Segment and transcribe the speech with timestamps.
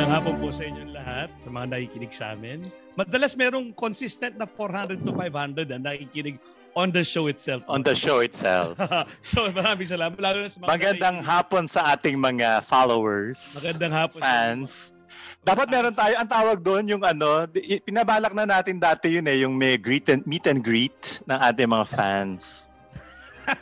[0.00, 2.64] Magandang hapon po sa inyo lahat, sa mga nakikinig sa amin.
[2.96, 6.40] Madalas merong consistent na 400 to 500 na nakikinig
[6.72, 7.60] on the show itself.
[7.68, 8.80] On the show itself.
[9.20, 10.16] so maraming salamat.
[10.16, 11.36] Lalo na sa mga Magandang nakikinig.
[11.36, 14.20] hapon sa ating mga followers, Magandang hapon.
[14.24, 14.96] fans.
[15.44, 17.44] Dapat meron tayo, ang tawag doon, yung ano,
[17.84, 21.68] pinabalak na natin dati yun eh, yung may greet and, meet and greet ng ating
[21.68, 22.72] mga fans.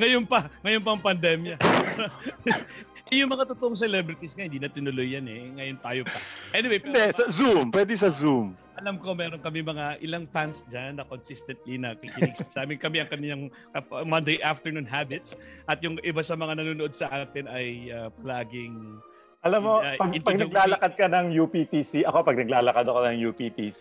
[0.00, 1.54] Ngayon pa, ngayon pa ang pandemya.
[3.10, 5.42] Eh, yung mga totoong celebrities nga, hindi na tinuloy yan eh.
[5.52, 6.18] Ngayon tayo pa.
[6.50, 7.66] Anyway, pero Hindi, sa Zoom.
[7.68, 8.54] Pwede sa Zoom.
[8.72, 12.78] alam ko meron kami mga ilang fans dyan na consistently na kikinig sa amin.
[12.78, 15.20] Kami ang kanyang uh, Monday afternoon habit.
[15.66, 19.02] At yung iba sa mga nanonood sa atin ay uh, palaging
[19.40, 23.80] Alam mo, Uh, pag, pag naglalakad ka ng UPTC, ako pag naglalakad ako ng UPTC,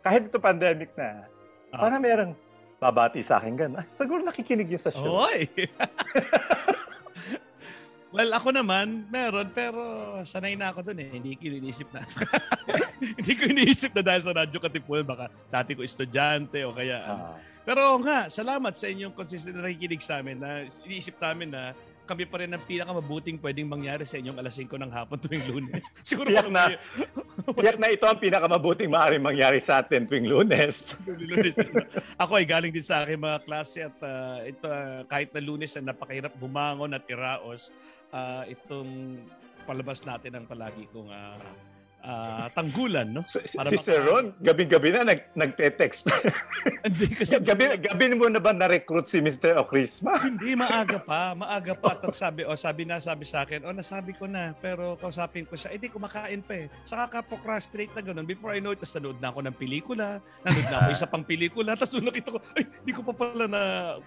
[0.00, 1.26] kahit ito pandemic na,
[1.68, 1.82] Ah.
[1.82, 2.32] parang merong
[2.78, 3.74] babati sa akin gan.
[3.74, 5.26] Ah, siguro nakikinig yun sa show.
[5.26, 5.50] Oy!
[8.14, 9.82] well, ako naman, meron, pero
[10.22, 11.10] sanay na ako dun eh.
[11.18, 12.06] Hindi ko iniisip na.
[13.18, 17.02] Hindi ko iniisip na dahil sa Radyo Katipul, baka dati ko estudyante o kaya...
[17.02, 17.24] ano.
[17.34, 17.38] Ah.
[17.64, 21.72] Pero nga, salamat sa inyong consistent na nakikinig sa amin na iniisip namin na
[22.04, 25.88] kami pa rin ang pinakamabuting pwedeng mangyari sa inyong alas 5 ng hapon tuwing lunes.
[26.08, 26.76] Siguro Tiyak na.
[27.64, 30.92] Tiyak na ito ang pinakamabuting maaaring mangyari sa atin tuwing lunes.
[31.08, 31.56] lunes.
[32.20, 35.72] Ako ay galing din sa aking mga klase at ah, ito, ah, kahit na lunes
[35.80, 37.72] na napakahirap bumangon at iraos,
[38.14, 39.18] ah, itong
[39.66, 41.34] palabas natin ang palagi kong ah,
[42.04, 43.24] ah, tanggulan, no?
[43.56, 46.04] Para si Sir maka- Ron, gabi-gabi na nag, nagte-text.
[46.86, 49.56] Hindi kasi gabi, gabi mo na ba na-recruit si Mr.
[49.56, 50.20] Ocrisma?
[50.28, 51.32] Hindi, maaga pa.
[51.32, 51.96] Maaga pa.
[52.04, 54.52] Tapos sabi, oh, sabi na, sabi sa akin, oh, nasabi ko na.
[54.60, 56.66] Pero kausapin ko siya, eh, di kumakain pa eh.
[56.84, 58.28] Saka ka-procrastinate na ganun.
[58.28, 60.20] Before I know it, tapos nanood na ako ng pelikula.
[60.44, 61.72] Nanood na ako isa pang pelikula.
[61.72, 63.62] Tapos nung nakita ko, ay, di ko pa pala na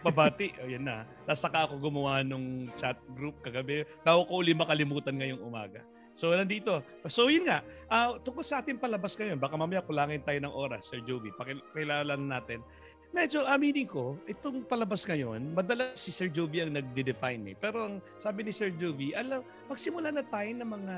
[0.06, 0.54] babati.
[0.62, 1.04] O, yan na.
[1.26, 3.84] Tapos saka ako gumawa nung chat group kagabi.
[4.06, 5.82] Bago ko uli makalimutan ngayong umaga.
[6.18, 6.82] So, nandito.
[7.06, 7.62] So, yun nga.
[7.86, 11.30] Ah, tungkol sa ating palabas ngayon, baka mamaya kulangin tayo ng oras, Sir Joby.
[11.38, 12.66] Pakilala natin.
[13.14, 17.56] Medyo aminin ko, itong palabas ngayon, madalas si Sir Joby ang nagde-define eh.
[17.56, 20.98] Pero ang sabi ni Sir Joby, alam, magsimula na tayo ng mga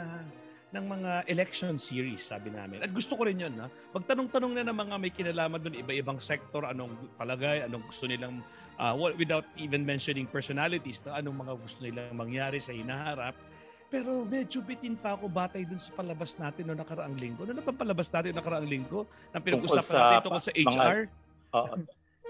[0.69, 2.85] ng mga election series, sabi namin.
[2.85, 3.73] At gusto ko rin yun, ha?
[3.89, 8.45] Magtanong-tanong na ng mga may kinalaman doon, iba-ibang sektor, anong palagay, anong gusto nilang,
[8.77, 13.33] wa- without even mentioning personalities, na anong mga gusto nilang mangyari sa hinaharap.
[13.89, 17.41] Pero medyo bitin pa ako batay dun sa palabas natin no nakaraang linggo.
[17.41, 19.09] Ano na ba palabas natin no nakaraang linggo?
[19.33, 20.99] Na pinag-usapan natin tungkol sa mga- HR?
[21.57, 21.75] Oo.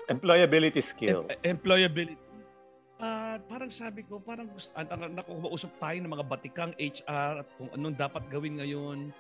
[0.10, 1.28] employability skills.
[1.46, 2.18] Em- employability.
[3.00, 7.48] Ah, parang sabi ko, parang gusto, an, an, nakuusap tayo ng mga batikang HR at
[7.56, 9.14] kung anong dapat gawin ngayon.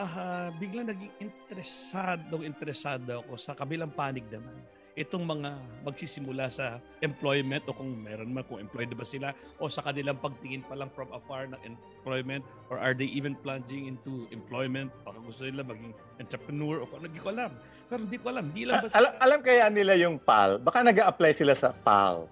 [0.00, 4.56] Ah, biglang naging interesado, interesado ako sa kabilang panig naman.
[5.00, 9.80] Itong mga magsisimula sa employment o kung meron man, kung employed ba sila o sa
[9.80, 14.92] kanilang pagtingin pa lang from afar ng employment or are they even plunging into employment?
[15.00, 17.50] Baka gusto nila maging entrepreneur o kung ano, hindi ko alam.
[17.88, 18.44] Pero hindi ko alam.
[18.52, 18.96] Hindi lang Ah, basta...
[19.00, 20.60] alam, alam kaya nila yung PAL?
[20.60, 22.28] Baka nag apply sila sa PAL.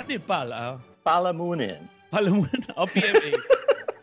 [0.00, 0.48] Ano yung PAL?
[0.56, 0.80] Ah?
[1.04, 1.84] Palamunin.
[2.08, 2.48] Pala muna.
[2.80, 3.30] O, PMA.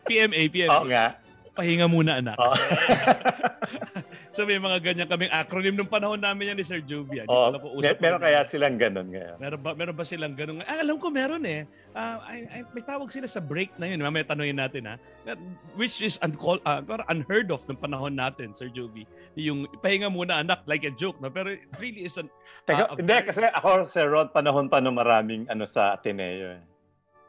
[0.06, 0.70] PMA, PMA.
[0.70, 1.18] Oo nga.
[1.50, 2.38] Pahinga muna, anak.
[2.38, 2.54] Oo.
[4.34, 7.24] so may mga ganyan kaming acronym nung panahon namin yan ni Sir ah.
[7.24, 7.30] Oo.
[7.30, 9.36] ko alam kung usap Mer- meron kaya silang ganun ngayon.
[9.38, 10.66] Meron ba, meron ba silang ganun?
[10.66, 11.62] Ah, alam ko meron eh.
[11.94, 14.02] Ah, ay, ay, may tawag sila sa break na yun.
[14.02, 14.98] Mamaya tanongin natin ha.
[15.22, 15.38] Mer-
[15.78, 19.06] Which is uncall, ah, parang unheard of nung panahon natin, Sir Joby.
[19.38, 21.22] Yung pahinga muna anak, like a joke.
[21.22, 21.30] No?
[21.30, 22.26] Pero it really is an...
[22.66, 26.58] Teka, Ah, hindi, kasi ako, Sir Rod, panahon pa no maraming ano sa Ateneo.
[26.58, 26.73] Eh.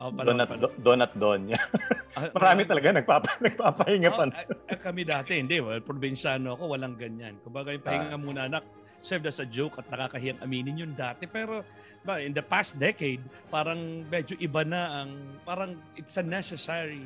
[0.05, 1.57] Oh, Don at, panahon- Don at Donya.
[2.17, 4.23] ah, Marami ah, talaga nagpapa, nagpapahinga pa.
[4.29, 5.57] Oh, eh, kami dati, hindi.
[5.57, 7.41] Well, probinsyano ako, walang ganyan.
[7.41, 8.61] Kumbaga yung pahinga muna anak,
[9.01, 11.25] served as a joke at nakakahiyang aminin yun dati.
[11.25, 11.65] Pero
[12.05, 15.09] ba, in the past decade, parang medyo iba na ang,
[15.41, 17.01] parang it's a necessary,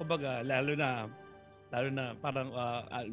[0.00, 1.04] kumbaga, lalo na,
[1.68, 3.04] lalo na parang ah, ah,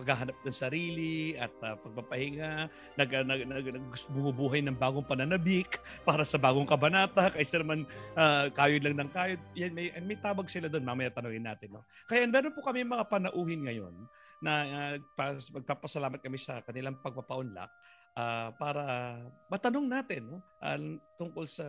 [0.00, 5.76] paghahanap ng sarili at ah, pagpapahinga, nag, nag, nag, nag, gusto- bumubuhay ng bagong pananabik
[6.08, 7.84] para sa bagong kabanata, kaysa naman
[8.16, 9.40] ah, kayod lang ng kayod.
[9.52, 11.76] Yan, may, may tawag sila doon, mamaya tanongin natin.
[11.76, 11.84] No?
[12.08, 13.94] Kaya meron po kami mga panauhin ngayon
[14.40, 17.68] na uh, pas- magpapasalamat kami sa kanilang pagpapaunlak
[18.16, 19.16] ah, para
[19.52, 20.38] matanong natin no?
[20.64, 20.80] Ah,
[21.20, 21.66] tungkol sa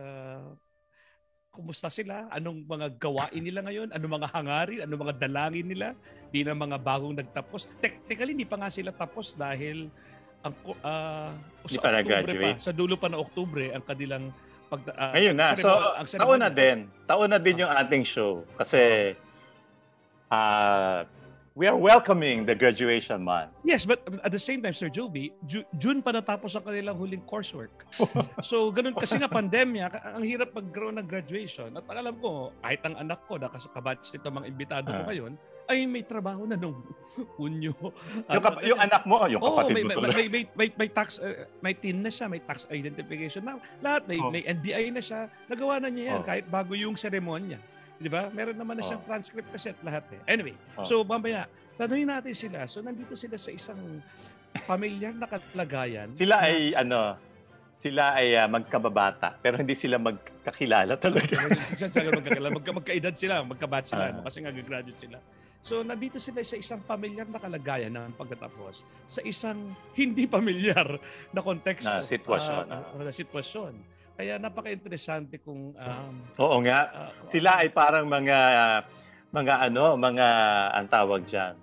[1.52, 5.88] kumusta sila, anong mga gawain nila ngayon, anong mga hangarin, anong mga dalangin nila
[6.32, 7.68] bilang mga bagong nagtapos.
[7.76, 9.92] Technically, hindi pa nga sila tapos dahil
[10.42, 14.24] ang Hindi sa pa Oktubre pa, sa dulo pa ng Oktubre, ang kanilang
[14.72, 15.48] pag, ah, Ngayon na.
[15.60, 16.88] So, ang taon na din.
[17.04, 18.48] Taon na din yung ating show.
[18.56, 19.12] Kasi,
[20.32, 21.04] ah,
[21.54, 23.52] we are welcoming the graduation month.
[23.62, 27.20] Yes, but at the same time, Sir Joby, Ju- June pa natapos ang kanilang huling
[27.22, 27.84] coursework.
[28.42, 31.68] so, ganun kasi nga pandemya, ang hirap mag-grow ng graduation.
[31.74, 35.08] At alam ko, kahit ang anak ko, nakakabatch nito mga imbitado ko Ah.
[35.08, 35.32] ngayon,
[35.64, 36.80] ay may trabaho na nung
[37.38, 37.76] Hunyo.
[38.26, 40.08] Yung, kap- yung anak mo, yung Oo, kapatid may, mo tuloy.
[40.10, 41.28] may, may, may, may tax, uh,
[41.60, 43.60] may TIN na siya, may tax identification na.
[43.78, 44.32] Lahat, may, Oh.
[44.32, 45.28] may NBI na siya.
[45.46, 46.26] Nagawa na niya yan Oh.
[46.26, 47.60] kahit bago yung seremonya.
[48.02, 48.26] Di ba?
[48.34, 48.88] Meron naman na Oh.
[48.90, 50.20] siyang transcript kasi at lahat eh.
[50.26, 50.82] Anyway, Oh.
[50.82, 52.66] so mamaya, sanuhin natin sila.
[52.66, 53.78] So nandito sila sa isang
[54.66, 56.10] pamilyar na kalagayan.
[56.18, 57.14] Sila na- ay ano,
[57.78, 61.34] sila ay ah, magkababata pero hindi sila magkakilala talaga.
[61.78, 64.26] Siya siya magkakilala, magka, magkaedad sila, magkabatch sila, no?
[64.26, 65.18] kasi nga graduate sila.
[65.62, 70.98] So nandito sila sa isang pamilyar na kalagayan ng pagkatapos sa isang hindi pamilyar
[71.30, 71.90] na konteksto.
[71.90, 72.98] Na sitwasyon, ah, ah.
[72.98, 74.01] na sitwasyon.
[74.12, 76.78] Kaya napaka-interesante kung um, Oo nga.
[76.92, 78.38] ah, Sila ay parang mga
[79.32, 80.26] mga ano, mga
[80.76, 81.54] ang tawag diyan.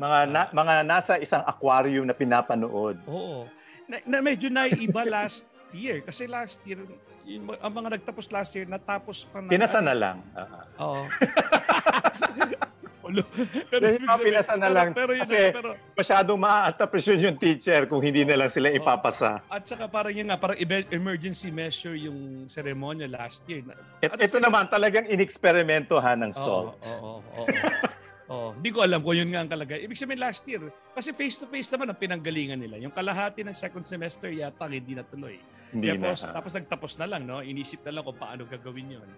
[0.00, 2.96] Mga na, mga nasa isang aquarium na pinapanood.
[3.10, 3.44] Oo.
[3.90, 5.44] Na, na medyo naiiba last
[5.74, 6.82] year kasi last year
[7.26, 10.16] yung, ang mga nagtapos last year natapos pa na Pinasa na lang.
[10.32, 10.64] Ah, ah.
[10.82, 11.02] Oo.
[13.10, 13.22] Ulo.
[13.66, 14.88] Pero, Yung sabihin- pinasa na pero- lang.
[14.94, 18.78] Pero, yun, Kasi- pero, Masyadong maaalta presyon yung teacher kung hindi na lang sila Oo.
[18.78, 19.42] ipapasa.
[19.46, 20.56] At saka parang yun nga, parang
[20.88, 23.60] emergency measure yung seremonya last year.
[23.60, 26.72] Na- Et, At ito sila- naman talagang ineksperimentohan ng Sol.
[26.72, 27.46] oo, oo, oo.
[28.30, 28.54] Oo.
[28.54, 29.82] Hindi ko alam kung yun nga ang kalagay.
[29.82, 30.62] Ibig sabihin last year,
[30.94, 32.78] kasi face-to-face naman ang pinanggalingan nila.
[32.78, 35.34] Yung kalahati ng second semester yata hindi natuloy.
[35.74, 36.14] Hindi na.
[36.14, 37.42] tapos, tapos nagtapos na lang, no?
[37.42, 39.10] Inisip na lang kung paano gagawin yon.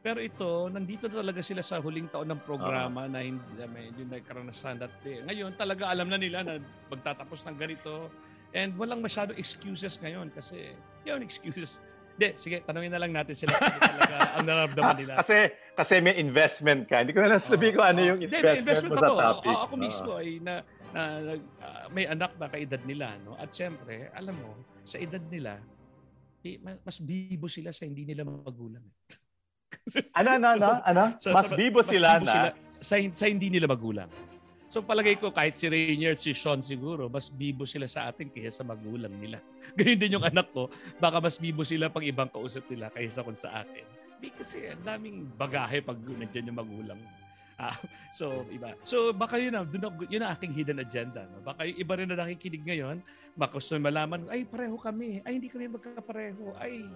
[0.00, 4.08] Pero ito, nandito na talaga sila sa huling taon ng programa na hindi na medyo
[4.08, 6.56] nagkaranasan at eh, ngayon talaga alam na nila na
[6.88, 8.08] magtatapos ng ganito
[8.56, 10.72] and walang masyadong excuses ngayon kasi
[11.04, 11.84] yun excuses.
[12.16, 15.12] Hindi, sige, tanungin na lang natin sila talaga ang nararamdaman nila.
[15.20, 17.04] kasi kasi may investment ka.
[17.04, 19.20] Hindi ko na lang sabihin ko ano yung investment, may investment mo sa ako.
[19.20, 19.52] topic.
[19.52, 20.54] Ako, ako mismo ay na,
[20.96, 21.02] na,
[21.60, 23.16] ah, may anak na kaedad nila.
[23.24, 23.36] No?
[23.36, 25.60] At syempre, alam mo, sa edad nila,
[26.40, 28.84] eh, ma- mas bibo sila sa hindi nila magulang.
[30.14, 30.70] Ano, ano, ano?
[30.90, 31.04] ano?
[31.18, 32.32] So, mas sa- bibo mas sila bibo na.
[32.80, 34.10] sa, sa hindi nila magulang.
[34.70, 38.62] So palagay ko kahit si Rainier si Sean siguro, mas bibo sila sa atin kaysa
[38.62, 39.42] sa magulang nila.
[39.76, 40.70] Ganyan din yung anak ko,
[41.02, 43.82] baka mas bibo sila pag ibang kausap nila kaysa kung sa akin.
[44.30, 47.00] Kasi ang daming bagahe pag nandiyan yung magulang.
[47.60, 47.76] Ah,
[48.18, 48.72] so iba.
[48.80, 51.28] So baka yun na, dun, yun ang aking hidden agenda.
[51.28, 51.44] No?
[51.44, 53.04] Baka yung iba rin na nakikinig ngayon,
[53.36, 56.88] baka malaman, ay pareho kami, ay hindi kami magkakapareho, ay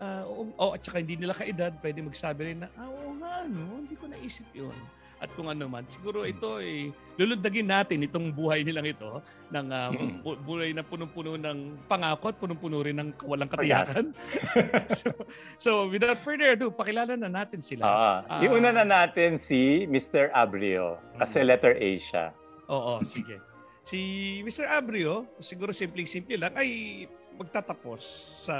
[0.00, 3.44] ah, oo, oh, at saka hindi nila kaedad, pwede magsabi rin na, ah, oo nga,
[3.44, 4.76] no, hindi ko naisip yun.
[5.16, 9.88] At kung ano man, siguro ito ay lulundagin natin itong buhay nilang ito ng ah,
[9.88, 10.20] Mm.
[10.20, 14.12] bu- buhay na punong-puno ng pangako at punong-puno rin ng walang katiyakan.
[14.92, 15.08] so,
[15.56, 17.82] so without further ado, pakilala na natin sila.
[17.82, 18.40] Ah, Ah.
[18.40, 20.28] iuna na natin si Mr.
[20.30, 21.46] Abril kasi Mm.
[21.46, 22.24] letter A siya.
[22.68, 23.40] Oo, sige.
[23.80, 23.98] Si
[24.42, 24.66] Mr.
[24.68, 27.06] Abrio, siguro simple-simple lang, ay
[27.38, 28.02] magtatapos
[28.42, 28.56] sa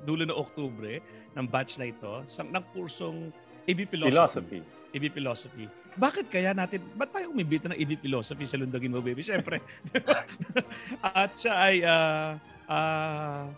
[0.00, 1.00] dulo ng Oktubre
[1.32, 3.32] ng batch na ito sa, ng kursong
[3.64, 4.12] AB Philosophy.
[4.12, 4.60] Philosophy.
[4.92, 5.66] AB Philosophy.
[5.98, 9.26] Bakit kaya natin, ba't tayo umibita ng AB Philosophy sa Lundagin Mo Baby?
[9.26, 9.58] Siyempre.
[11.02, 12.38] At siya ay, ah,
[12.70, 13.50] ah,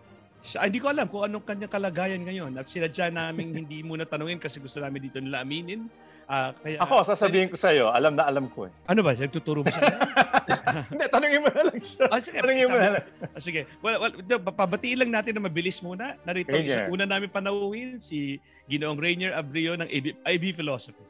[0.43, 2.53] siya, hindi ko alam kung anong kanyang kalagayan ngayon.
[2.59, 5.87] At sinadya namin hindi muna tanungin kasi gusto namin dito nila aminin.
[6.27, 8.73] Ah, kaya, Ako, sasabihin ko sa'yo, alam na alam ko eh.
[8.89, 9.13] Ano ba?
[9.13, 9.83] Nagtuturo mo sa?
[10.91, 12.05] Hindi, tanungin mo na lang siya.
[12.09, 12.39] Ah, sige.
[12.41, 13.05] Tanungin mo na lang.
[13.21, 13.61] Ah, sige.
[13.85, 16.17] Well, well, pabatiin lang natin na mabilis muna.
[16.25, 16.87] Narito, Rainier.
[16.87, 18.39] isa una namin panauhin si
[18.71, 21.05] Ginoong Rainier Abrio ng IB, IB Philosophy.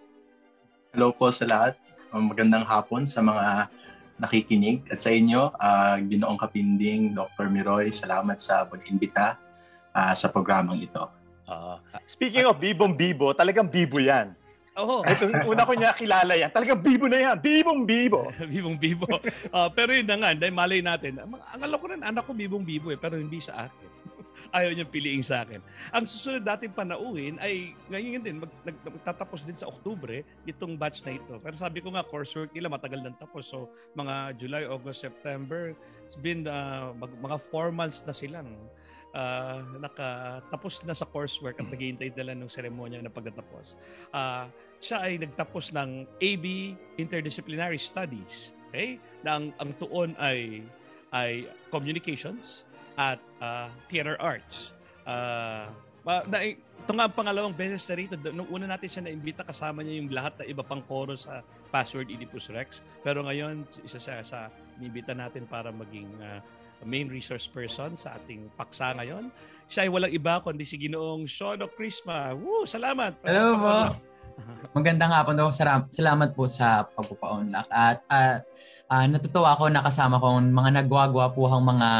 [0.92, 1.72] Hello po sa lahat.
[2.12, 3.64] Um, Magandang hapon sa mga
[4.20, 4.84] nakikinig.
[4.92, 7.48] At sa inyo, ah, Ginoong Kapinding, Dr.
[7.48, 9.40] Miroy, salamat sa pag-imbita
[9.96, 11.08] ah, sa programang ito.
[11.48, 11.80] Ah.
[12.04, 14.36] Speaking of bibong-bibo, talagang bibo yan.
[14.76, 15.00] Oo.
[15.00, 16.52] Ito, una ko niya kilala yan.
[16.52, 17.36] Talagang bibo na yan.
[17.40, 18.28] Bibong-bibo.
[18.52, 19.08] bibong bibo.
[19.48, 21.16] Ah, pero yun na nga, dahil malay natin.
[21.16, 23.88] Ang ang alam ko rin, anak ko bibong bibo eh, pero hindi sa akin.
[24.52, 25.64] Ayaw niyang piliin sa akin.
[25.96, 31.00] Ang susunod natin panauhin ay ngayon din, mag, nag, magtatapos din sa Oktubre itong batch
[31.08, 31.40] na ito.
[31.40, 33.48] Pero sabi ko nga, coursework nila matagal nang tapos.
[33.48, 35.72] So mga July, August, September,
[36.04, 38.52] it's been uh, mag, mga four months na silang
[39.16, 43.80] uh, nakatapos na sa coursework at naghihintay nila ng seremonya na pagkatapos.
[44.12, 48.52] Ah, siya ay nagtapos ng AB Interdisciplinary Studies.
[48.68, 49.00] Okay?
[49.24, 50.64] Na ang, ang tuon ay
[51.12, 52.64] ay communications
[52.96, 54.76] at ah, theater arts.
[56.02, 56.42] Ma- na,
[56.82, 58.18] ito nga ang pangalawang beses na rito.
[58.34, 62.10] Nung una natin siya naimbita, kasama niya yung lahat na iba pang koro sa Password
[62.10, 62.82] Oedipus Rex.
[63.06, 64.50] Pero ngayon, isa siya sa
[64.82, 66.42] inibita natin para maging ah,
[66.82, 69.30] main resource person sa ating paksa ngayon.
[69.70, 72.34] Siya ay walang iba kundi si Ginoong Shono Crisma.
[72.34, 72.66] Woo!
[72.66, 73.14] Salamat!
[73.22, 73.76] Hello po.
[74.76, 75.54] Magandang hapon daw.
[75.54, 77.70] Salamat po sa pagpapaunlak.
[77.70, 78.36] At uh,
[78.90, 81.90] uh, natutuwa ako nakasama kong mga nagwagwapuhang mga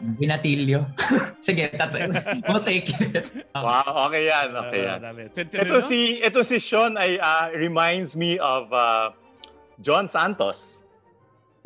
[0.00, 0.86] binatilyo.
[1.46, 1.94] Sige, tat-
[2.48, 3.30] we'll take it.
[3.54, 4.48] Wow, okay yan.
[4.52, 5.00] Okay yan.
[5.30, 9.14] ito si, ito si Sean ay uh, reminds me of uh,
[9.80, 10.82] John Santos.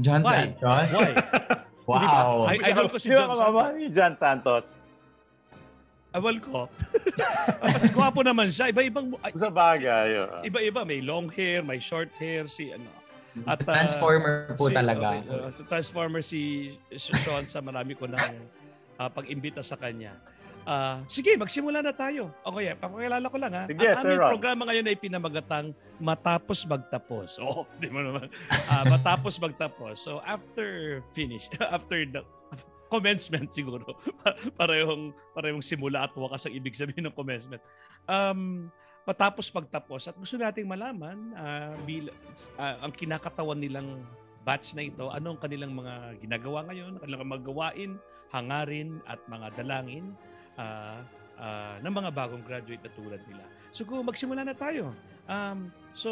[0.00, 0.53] John Why?
[0.57, 0.93] Santos?
[0.97, 1.11] Why?
[1.91, 2.49] wow.
[2.49, 3.73] I, idol ko si John Santos.
[3.77, 4.67] Ni John Santos.
[6.11, 6.67] Awal ko.
[7.62, 8.75] Mas gwapo naman siya.
[8.75, 9.15] Iba-ibang...
[9.39, 10.19] Sa bagay.
[10.19, 10.43] Uh.
[10.43, 10.83] Iba-iba.
[10.83, 13.00] May long hair, may short hair, si ano.
[13.47, 15.07] At, uh, Transformer po si, talaga.
[15.23, 16.41] Okay, uh, Transformer si
[16.99, 18.19] Sean sa marami ko na
[18.99, 20.19] uh, pag-imbita sa kanya.
[20.69, 22.37] Uh, sige, magsimula na tayo.
[22.45, 23.65] Okay, papakilala ko lang ha.
[23.65, 24.31] Sige, Ang aming Ron.
[24.37, 27.41] programa ngayon ay pinamagatang Matapos Magtapos.
[27.41, 28.29] Oh, di mo naman.
[28.69, 29.97] Uh, matapos Magtapos.
[30.05, 32.21] So after finish, after the
[32.93, 33.97] commencement siguro.
[34.61, 37.63] parehong parehong simula at wakas ang ibig sabihin ng commencement.
[38.11, 38.69] Um,
[39.11, 41.75] patapos pagtapos at gusto nating malaman uh,
[42.79, 44.07] ang kinakatawan nilang
[44.47, 47.90] batch na ito, anong kanilang mga ginagawa ngayon, kanilang mga gawain,
[48.31, 50.14] hangarin at mga dalangin
[50.55, 51.02] uh,
[51.43, 53.45] uh, ng mga bagong graduate na tulad nila.
[53.75, 54.95] So kung magsimula na tayo.
[55.26, 56.11] Um, so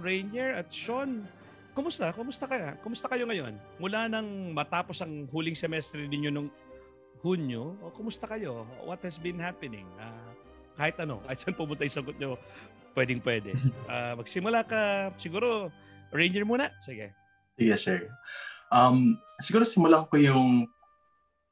[0.00, 1.28] Rainier at Sean,
[1.70, 2.10] Kumusta?
[2.10, 2.74] Kumusta kaya?
[2.82, 3.54] Kumusta kayo ngayon?
[3.78, 6.50] Mula nang matapos ang huling semestre ninyo nung
[7.20, 8.64] Hunyo, kumusta kayo?
[8.88, 9.84] What has been happening?
[10.00, 10.29] Uh,
[10.80, 12.40] kahit ano, kahit saan pumunta yung sagot nyo,
[12.96, 13.52] pwedeng pwede.
[13.84, 15.68] Uh, magsimula ka, siguro,
[16.08, 16.72] Ranger muna.
[16.80, 17.12] Sige.
[17.60, 18.08] Sige, sir.
[18.72, 20.64] Um, siguro simulan ko yung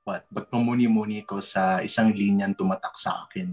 [0.09, 3.53] what, pagpamuni-muni ko sa isang linyang tumatak sa akin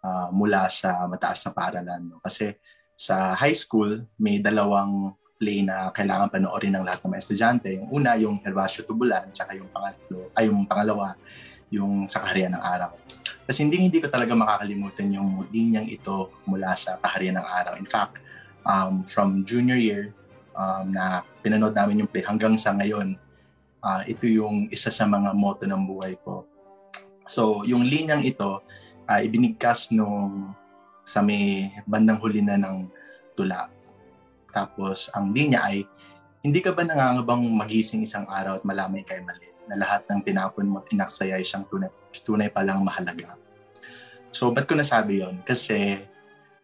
[0.00, 2.02] uh, mula sa mataas na paaralan.
[2.08, 2.18] No?
[2.24, 2.56] Kasi
[2.96, 7.68] sa high school, may dalawang play na kailangan panoorin ng lahat ng mga estudyante.
[7.74, 11.18] Yung una, yung Herbacio Tubulan, tsaka yung pangatlo, ay yung pangalawa,
[11.72, 12.92] yung sa Kaharian ng Araw.
[13.48, 17.74] Kasi hindi hindi ko talaga makakalimutan yung linyang ito mula sa Kaharian ng Araw.
[17.80, 18.20] In fact,
[18.68, 20.12] um, from junior year
[20.52, 23.16] um, na pinanood namin yung play hanggang sa ngayon,
[23.80, 26.44] uh, ito yung isa sa mga motto ng buhay ko.
[27.24, 28.60] So, yung linyang ito,
[29.08, 30.52] uh, ibinigkas nung
[31.02, 32.86] sa may bandang huli na ng
[33.32, 33.72] tula
[34.52, 35.88] tapos ang linya ay,
[36.44, 40.66] hindi ka ba nangangabang magising isang araw at malamay kay mali na lahat ng tinapon
[40.66, 41.90] mo tinaksaya ay siyang tunay,
[42.24, 43.38] tunay palang mahalaga.
[44.32, 46.00] So, ba't ko nasabi yon Kasi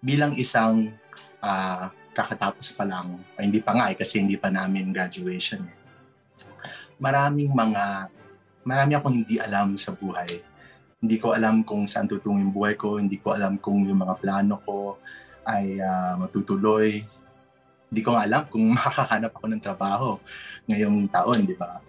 [0.00, 0.94] bilang isang
[1.44, 5.62] uh, kakatapos pa lang, ay hindi pa nga eh, kasi hindi pa namin graduation.
[5.62, 5.76] Eh.
[6.98, 8.10] Maraming mga,
[8.66, 10.42] marami akong hindi alam sa buhay.
[10.98, 14.18] Hindi ko alam kung saan tutungo yung buhay ko, hindi ko alam kung yung mga
[14.18, 14.98] plano ko
[15.46, 17.06] ay uh, matutuloy,
[17.88, 20.08] hindi ko alam kung makakahanap ako ng trabaho
[20.68, 21.80] ngayong taon, di ba?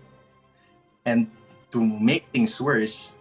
[1.09, 1.25] And
[1.73, 3.17] to make things worse,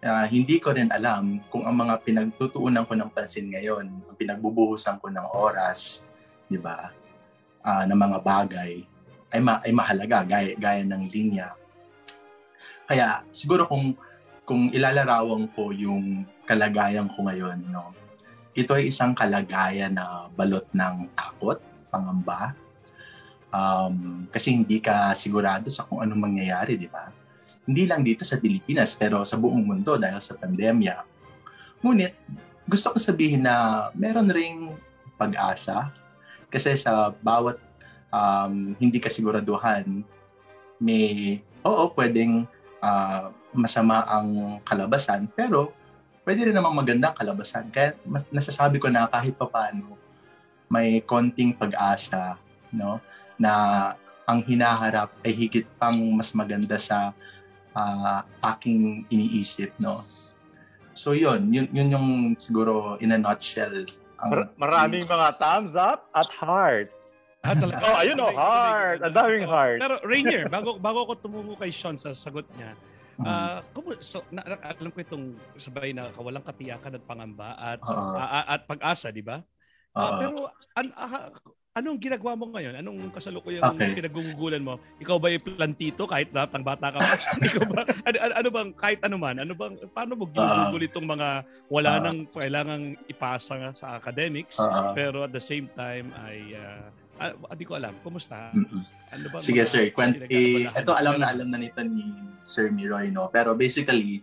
[0.00, 4.96] uh, hindi ko rin alam kung ang mga pinagtutuunan ko ng pansin ngayon, ang pinagbubuhusan
[4.96, 6.08] ko ng oras,
[6.48, 6.88] di ba,
[7.60, 8.72] uh, ng mga bagay,
[9.28, 11.52] ay, ma- ay mahalaga, gaya, gaya ng linya.
[12.88, 13.92] Kaya siguro kung
[14.48, 17.92] kung ilalarawan ko yung kalagayan ko ngayon, no,
[18.56, 21.60] ito ay isang kalagayan na balot ng takot,
[21.92, 22.56] pangamba.
[23.52, 27.12] Um, kasi hindi ka sigurado sa kung anong mangyayari, di ba?
[27.68, 31.04] Hindi lang dito sa Pilipinas, pero sa buong mundo dahil sa pandemya.
[31.84, 32.16] Ngunit,
[32.64, 34.72] gusto ko sabihin na meron ring
[35.20, 35.92] pag-asa
[36.48, 37.60] kasi sa bawat
[38.08, 39.84] um, hindi kasiguraduhan,
[40.80, 42.48] may, oo, pwedeng
[42.80, 45.76] uh, masama ang kalabasan, pero
[46.24, 47.68] pwede rin namang magandang kalabasan.
[47.72, 49.96] Kaya mas, nasasabi ko na kahit pa paano,
[50.68, 52.36] may konting pag-asa
[52.68, 53.00] no
[53.40, 53.52] na
[54.28, 57.16] ang hinaharap ay higit pang mas maganda sa
[57.78, 58.20] uh,
[58.50, 60.02] aking iniisip no
[60.94, 63.86] so yun yun yun yung siguro in a nutshell
[64.18, 66.90] ang, Mar- maraming mga thumbs up at heart
[67.38, 67.78] Ah, talaga.
[67.86, 68.98] oh, ayun oh, heart.
[68.98, 69.78] Ang daming heart.
[69.78, 72.74] Pero Rainier, bago bago ko tumungo kay Sean sa sagot niya,
[73.18, 78.14] Uh, kumu- so, na, alam ko itong sabay na kawalang katiyakan at pangamba at uh,
[78.14, 79.42] uh, at pag-asa, di ba?
[79.90, 80.46] Uh, pero
[80.78, 81.26] an, uh,
[81.78, 82.74] anong ginagawa mo ngayon?
[82.82, 83.94] Anong kasalukuyang okay.
[83.94, 84.82] pinagugulan mo?
[84.98, 86.98] Ikaw ba yung plantito kahit natang bata ka?
[87.48, 89.36] Ikaw ba ano, ano, ano bang kahit ano man?
[89.38, 91.28] Ano bang paano mo ginugugol itong mga
[91.70, 96.90] wala uh, nang kailangang ipasa sa academics uh, pero at the same time ay uh,
[97.50, 97.94] hindi ko alam.
[98.02, 98.54] Kumusta?
[99.10, 102.14] Ano ba Sige sir, kwent, eh, ito alam na alam na nito ni
[102.46, 103.26] Sir Miroy, no?
[103.34, 104.22] Pero basically,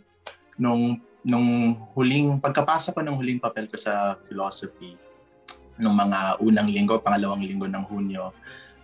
[0.56, 4.94] nung nung huling, pagkapasa ko ng huling papel ko sa philosophy,
[5.76, 8.32] nung mga unang linggo, pangalawang linggo ng Hunyo,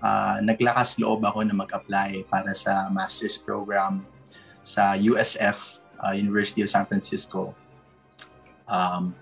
[0.04, 4.04] uh, naglakas loob ako na mag-apply para sa master's program
[4.62, 7.56] sa USF, uh, University of San Francisco.
[8.72, 9.16] Um,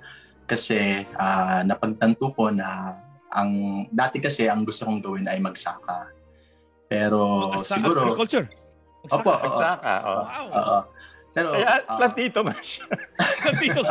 [0.49, 2.97] kasi ah, napagtanto ko na
[3.29, 6.09] ang dati kasi ang gusto kong gawin ay magsaka.
[6.89, 8.49] Pero sa siguro agriculture.
[9.13, 9.45] Opo, oo.
[9.45, 10.21] Magsaka, oh.
[10.25, 10.45] Wow.
[10.49, 10.79] Oo.
[11.29, 12.85] Pero Kaya, ah, plantito man siya.
[13.61, 13.81] Dito,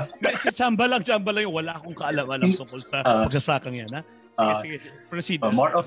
[0.50, 3.25] tsamba lang, tsamba lang yung wala akong kaalam-alam tungkol sa Ah.
[3.25, 4.02] pagsasakang yan, ha?
[4.38, 4.54] Sige, Ah.
[4.54, 4.95] sige, sige.
[5.11, 5.38] Proceed.
[5.42, 5.87] Ah, more of-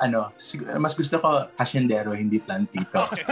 [0.00, 3.06] ano, sig- mas gusto ko hasyendero, hindi plantito.
[3.06, 3.22] Okay.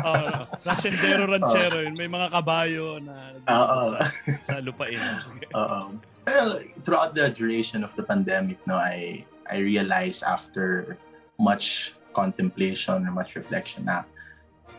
[0.00, 1.92] Oh, Rasendero, ranchero, yun.
[1.92, 3.84] may mga kabayo na Oo.
[3.88, 3.98] sa,
[4.40, 4.96] sa lupain.
[5.20, 5.48] Sige.
[5.52, 5.92] Oo.
[6.28, 10.96] Pero throughout the duration of the pandemic, no, I I realized after
[11.40, 14.04] much contemplation and much reflection na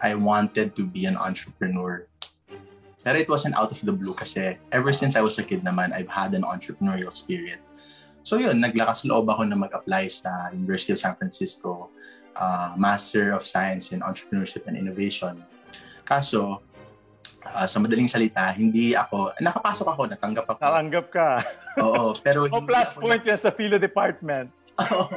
[0.02, 2.08] I wanted to be an entrepreneur.
[3.04, 5.96] Pero it wasn't out of the blue kasi ever since I was a kid naman,
[5.96, 7.64] I've had an entrepreneurial spirit.
[8.24, 11.90] So yun, naglakas loob ako na mag-apply sa University of San Francisco,
[12.36, 15.40] uh, Master of Science in Entrepreneurship and Innovation.
[16.04, 16.60] Kaso,
[17.48, 20.62] uh, sa madaling salita, hindi ako, nakapasok ako, natanggap ako.
[20.62, 21.30] Nalanggap ka.
[21.86, 24.52] Oo, pero O hindi plus point yan sa Philo Department.
[24.96, 25.08] Oo,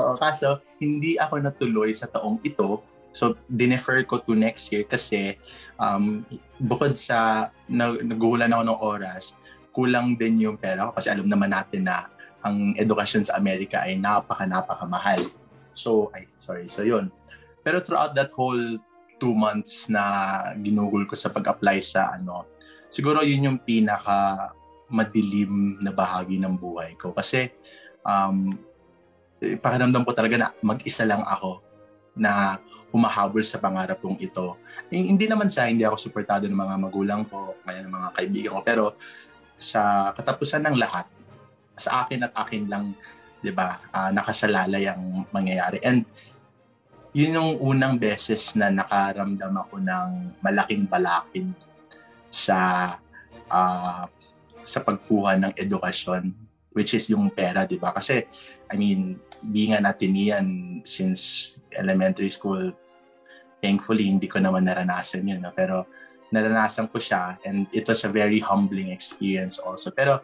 [0.00, 2.84] Oo, kaso hindi ako natuloy sa taong ito.
[3.14, 5.38] So, dinefer ko to next year kasi
[5.78, 6.26] um,
[6.58, 9.38] bukod sa na, ako ng oras,
[9.70, 12.10] kulang din yung pera kasi alam naman natin na
[12.42, 15.22] ang edukasyon sa Amerika ay napaka-napaka mahal.
[15.78, 16.66] So, ay, sorry.
[16.66, 17.14] So, yun.
[17.62, 18.76] Pero throughout that whole
[19.22, 20.02] two months na
[20.58, 22.50] ginugol ko sa pag-apply sa ano,
[22.90, 24.50] siguro yun yung pinaka
[24.90, 27.14] madilim na bahagi ng buhay ko.
[27.14, 27.48] Kasi
[28.04, 28.52] um,
[29.40, 31.64] eh, pakiramdam ko talaga na mag-isa lang ako
[32.14, 32.58] na
[32.94, 34.54] humahabol sa pangarap kong ito.
[34.86, 38.52] Eh, hindi naman sa hindi ako suportado ng mga magulang ko, kaya ng mga kaibigan
[38.54, 38.84] ko, pero
[39.58, 41.10] sa katapusan ng lahat,
[41.74, 42.94] sa akin at akin lang,
[43.42, 45.82] 'di ba, ah, nakasalalay ang mangyayari.
[45.82, 46.06] And
[47.10, 51.50] yun yung unang beses na nakaramdam ako ng malaking balakin
[52.30, 52.94] sa
[53.50, 54.06] ah,
[54.62, 56.30] sa pagkuha ng edukasyon
[56.74, 57.90] which is yung pera, 'di ba?
[57.90, 58.22] Kasi
[58.70, 59.18] I mean,
[59.50, 62.74] being an Atenean since elementary school,
[63.64, 65.56] thankfully hindi ko naman naranasan yun, no?
[65.56, 65.88] pero
[66.28, 69.88] naranasan ko siya and it was a very humbling experience also.
[69.88, 70.20] Pero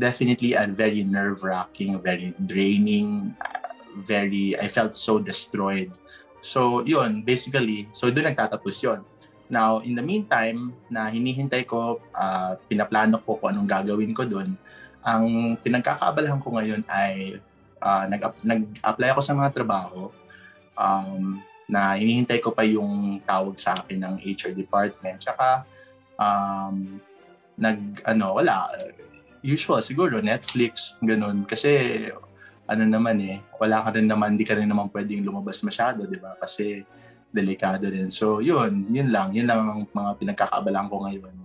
[0.00, 5.92] definitely a very nerve-wracking, very draining, uh, very, I felt so destroyed.
[6.40, 9.04] So yun, basically, so doon nagtatapos yun.
[9.52, 14.56] Now, in the meantime, na hinihintay ko, uh, pinaplano ko kung anong gagawin ko doon,
[15.04, 17.40] ang pinagkakaabalahan ko ngayon ay
[17.80, 20.12] uh, nag, nag-apply ako sa mga trabaho
[20.76, 25.20] um, na hinihintay ko pa yung tawag sa akin ng HR department.
[25.20, 25.68] Tsaka,
[26.16, 26.96] um,
[27.60, 28.72] nag, ano, wala.
[29.44, 31.44] Usual, siguro, Netflix, ganun.
[31.44, 32.08] Kasi,
[32.64, 36.16] ano naman eh, wala ka rin naman, di ka rin naman pwedeng lumabas masyado, di
[36.16, 36.32] ba?
[36.40, 36.80] Kasi,
[37.28, 38.08] delikado rin.
[38.08, 39.36] So, yun, yun lang.
[39.36, 41.36] Yun lang ang mga pinagkakabalaan ko ngayon.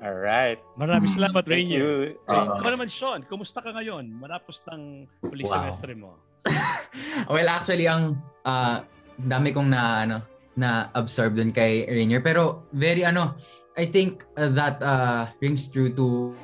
[0.00, 0.58] Alright.
[0.74, 1.16] Maraming Mm.
[1.22, 1.78] salamat, Thank Rainier.
[1.78, 2.26] you.
[2.26, 2.58] Ah.
[2.58, 4.10] Ikaw naman, Sean, kumusta ka ngayon?
[4.10, 5.54] Marapos ng huli Wow.
[5.54, 6.18] semestre mo.
[7.30, 8.82] Well, actually, ang ah,
[9.26, 10.16] dami kong na, ano,
[10.56, 12.20] na absorb dun kay Rainier.
[12.20, 13.34] Pero very, ano,
[13.76, 16.34] I think uh, that uh, rings true to,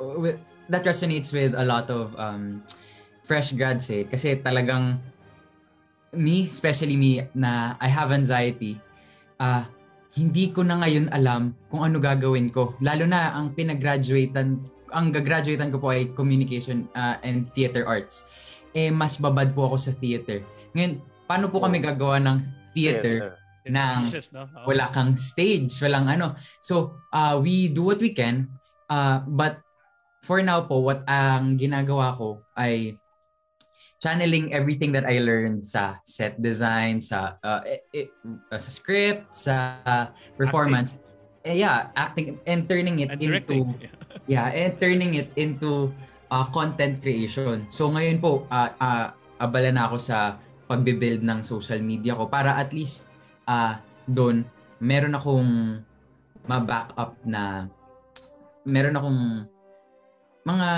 [0.00, 0.36] uh,
[0.68, 2.60] that resonates with a lot of um,
[3.24, 4.04] fresh grads eh.
[4.04, 5.00] Kasi talagang,
[6.12, 8.76] me, especially me, na I have anxiety,
[9.40, 9.64] ah
[10.12, 12.76] hindi ko na ngayon alam kung ano gagawin ko.
[12.84, 14.60] Lalo na ang pinag-graduatean,
[14.92, 18.28] ang gagraduatean ko po ay communication ah, and theater arts.
[18.76, 20.44] Eh, mas babad po ako sa theater.
[20.76, 21.00] Ngayon,
[21.32, 22.36] paano po kami gagawa ng
[22.76, 24.44] theater Nang Thesis, no?
[24.44, 24.68] Oo.
[24.68, 26.34] wala kang stage, walang ano.
[26.60, 28.50] So, uh, we do what we can.
[28.90, 29.62] Uh, but
[30.26, 32.98] for now po, what ang ginagawa ko ay
[34.02, 38.10] channeling everything that I learned sa set design, sa uh, eh, eh,
[38.50, 39.78] uh, sa script, sa
[40.34, 40.98] performance.
[41.46, 43.78] Eh, yeah, acting and turning it And into
[44.30, 45.94] yeah, and turning it into
[46.34, 47.70] uh, content creation.
[47.70, 52.56] So ngayon po, uh, uh, abala na ako sa pagbe-build ng social media ko para
[52.56, 53.04] at least
[53.44, 53.76] uh,
[54.08, 54.48] doon
[54.80, 55.78] meron akong
[56.48, 57.68] ma-back up na
[58.64, 59.20] meron akong
[60.42, 60.68] mga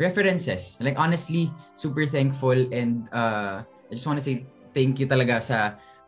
[0.00, 0.80] references.
[0.82, 4.42] Like honestly, super thankful and uh, I just want to say
[4.74, 5.58] thank you talaga sa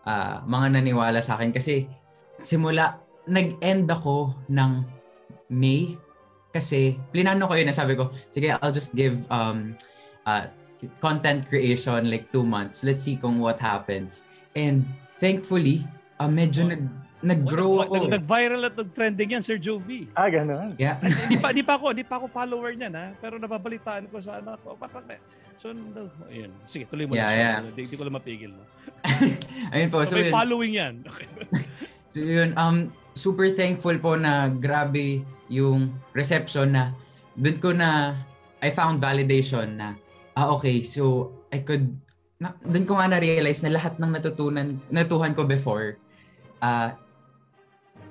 [0.02, 1.86] uh, mga naniwala sa akin kasi
[2.42, 2.98] simula
[3.30, 4.82] nag-end ako ng
[5.46, 5.94] May
[6.50, 9.78] kasi plinano ko yun na sabi ko, sige, I'll just give um,
[10.26, 10.50] uh,
[11.00, 12.82] content creation like two months.
[12.82, 14.22] Let's see kung what happens.
[14.52, 14.84] And
[15.18, 15.84] thankfully,
[16.16, 16.70] uh, medyo Oh.
[16.70, 16.82] nag,
[17.22, 17.94] nag-grow Nag- ako.
[17.98, 20.06] nag- Nag-viral at nag-trending yan, Sir Jovi.
[20.12, 20.76] Ah, ganun.
[20.76, 21.00] Yeah.
[21.00, 23.06] Hindi pa, di pa ako, di pa ako follower niyan ha.
[23.16, 24.76] Pero nababalitaan ko sa anak ko.
[24.76, 25.04] Parang,
[25.56, 26.52] so, no, ayun.
[26.64, 27.40] Sige, tuloy mo Yeah, na siya.
[27.40, 27.56] yeah.
[27.64, 28.52] Hindi, hindi ko lang mapigil.
[28.52, 28.64] No?
[29.74, 29.98] Ayun po.
[30.04, 30.94] So, So, may yun, following yan.
[31.10, 31.28] Okay.
[32.12, 32.76] so yun, um,
[33.12, 36.92] super thankful po na grabe yung reception na
[37.32, 38.16] dun ko na,
[38.58, 39.96] I found validation na,
[40.36, 41.96] ah okay, so I could,
[42.36, 45.96] na, dun ko nga na-realize na lahat ng natutunan, natuhan ko before,
[46.60, 46.92] ah,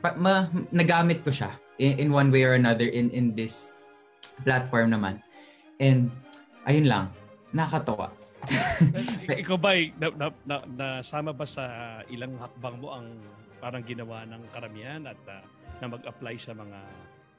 [0.02, 3.72] pa, ma, nagamit ko siya in, in one way or another in in this
[4.44, 5.22] platform naman.
[5.78, 6.10] And
[6.66, 7.06] ayun lang,
[7.54, 8.10] nakakatawa.
[9.42, 13.08] Ikaw ba, na, na, na, nasama ba sa ilang hakbang mo ang
[13.58, 15.42] parang ginawa ng karamihan at uh,
[15.82, 16.80] na mag-apply sa mga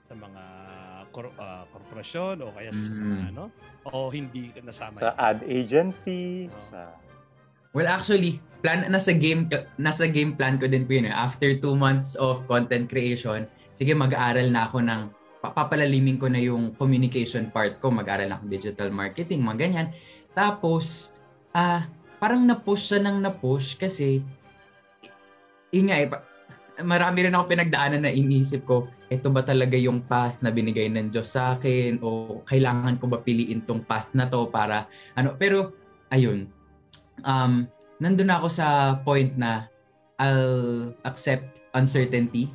[0.06, 0.42] sa mga
[1.16, 3.32] kor, uh, korporasyon o kaya sa Mm.
[3.32, 3.48] ano
[3.88, 6.60] o hindi ka nasama Sa ad agency, Oh.
[6.68, 6.80] sa
[7.72, 11.08] Well, actually, plan nasa game nasa game plan ko din po yun.
[11.08, 11.12] eh.
[11.12, 15.00] After two months of content creation, sige mag-aaral na ako ng
[15.40, 19.86] pa- papalalimin ko na yung communication part ko, mag-aaral na ako digital marketing, mga ganyan.
[20.32, 21.12] Tapos,
[21.52, 21.84] ah,
[22.16, 24.24] parang na-push siya ng na-push kasi
[25.70, 26.24] nga eh, pa-
[26.84, 31.14] marami rin ako pinagdaanan na iniisip ko, ito ba talaga yung path na binigay ng
[31.14, 35.72] Diyos sa akin o kailangan ko ba piliin tong path na to para ano, pero
[36.10, 36.50] ayun,
[37.22, 37.64] um,
[38.02, 39.70] nandun ako sa point na
[40.16, 42.48] I'll accept uncertainty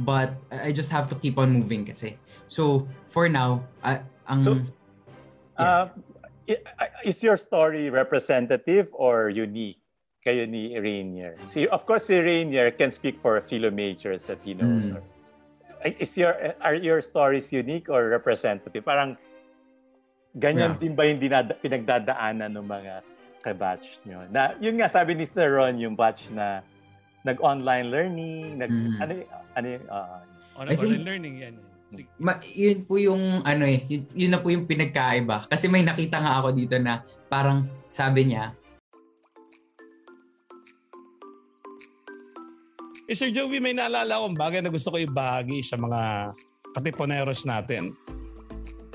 [0.00, 2.16] but I just have to keep on moving kasi.
[2.48, 4.52] So, for now, ah, ang So,
[5.60, 5.92] uh,
[6.48, 6.64] i-
[7.04, 9.80] is your story representative or unique?
[10.28, 11.40] Kayo ni Rainier.
[11.48, 14.92] Si, of course, si Rainier can speak for fellow majors that he knows.
[14.92, 15.00] Mm.
[15.96, 18.84] Is your, are your stories unique or representative?
[18.84, 19.16] Parang
[20.36, 20.80] ganyan Yeah.
[20.84, 22.94] din ba yung dinada, pinagdadaanan ng mga
[23.40, 24.28] kabatch nyo?
[24.28, 26.60] Na, yun nga, sabi ni Sir Ron, yung batch na
[27.24, 28.96] nag-online learning, nag, Mm.
[29.00, 29.12] ano,
[29.56, 30.20] ano yung, ah,
[30.60, 31.56] on think- online learning yan.
[31.88, 32.04] Sige.
[32.20, 35.48] ma- yun po yung ano eh, yun, yun na po yung pinagkaiba.
[35.48, 37.00] Kasi may nakita nga ako dito na
[37.32, 38.52] parang sabi niya,
[43.08, 46.36] Eh, Sir Joey, may naalala akong bagay na gusto ko ibahagi sa mga
[46.76, 47.96] katiponeros natin.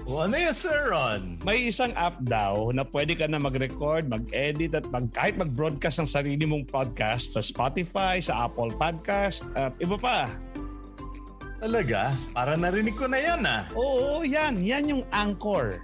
[0.05, 1.41] O ano yun, Sir Ron?
[1.41, 6.09] May isang app daw na pwede ka na mag-record, mag-edit at mag, kahit mag-broadcast ng
[6.13, 10.29] sarili mong podcast sa Spotify, sa Apple Podcast, at iba pa.
[11.57, 12.13] Talaga?
[12.37, 13.65] Para narinig ko na yan ah.
[13.73, 14.61] Oo, yan.
[14.61, 15.81] Yan yung Anchor.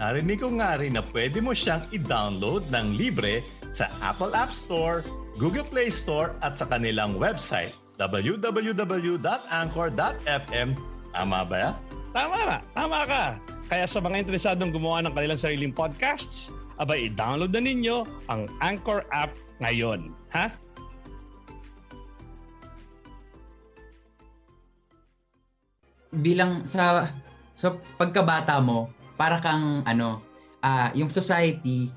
[0.00, 3.44] Narinig ko nga rin na pwede mo siyang i-download ng libre
[3.76, 5.04] sa Apple App Store,
[5.40, 10.68] Google Play Store at sa kanilang website www.anchor.fm.
[11.16, 11.72] Tama ba yan?
[12.12, 12.60] Tama ka.
[12.76, 13.40] Tama ka.
[13.72, 19.08] Kaya sa mga interesadong gumawa ng kanilang sariling podcasts, abay i-download na ninyo ang Anchor
[19.08, 19.32] app
[19.64, 20.12] ngayon.
[20.36, 20.52] Ha?
[26.10, 27.14] bilang sa
[27.54, 30.18] so pagkabata mo, para kang ano,
[30.60, 31.88] ah yung society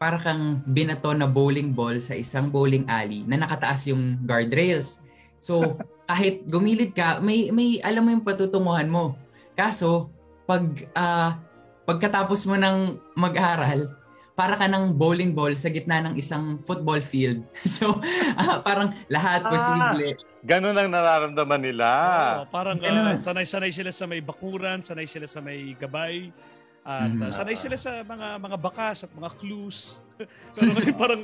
[0.00, 5.04] para kang binato na bowling ball sa isang bowling alley na nakataas yung guardrails.
[5.36, 5.76] So,
[6.10, 9.20] kahit gumilid ka, may may alam mo yung patutunguhan mo.
[9.52, 10.08] Kaso,
[10.48, 10.64] pag
[10.96, 11.36] ah,
[11.84, 13.92] pagkatapos mo ng mag-aral,
[14.32, 17.44] para ka ng bowling ball sa gitna ng isang football field.
[17.68, 18.00] So,
[18.40, 19.52] ah, parang lahat Ah.
[19.52, 20.16] posible.
[20.40, 21.88] ganun ang nararamdaman nila.
[22.40, 23.12] Oo, parang Ganun.
[23.12, 26.32] ah, sanay-sanay sila sa may bakuran, sanay sila sa may gabay,
[26.80, 27.20] at Mhm.
[27.20, 30.00] ah, sanay sila sa mga mga bakas at mga clues.
[30.56, 31.22] Pero ngayon parang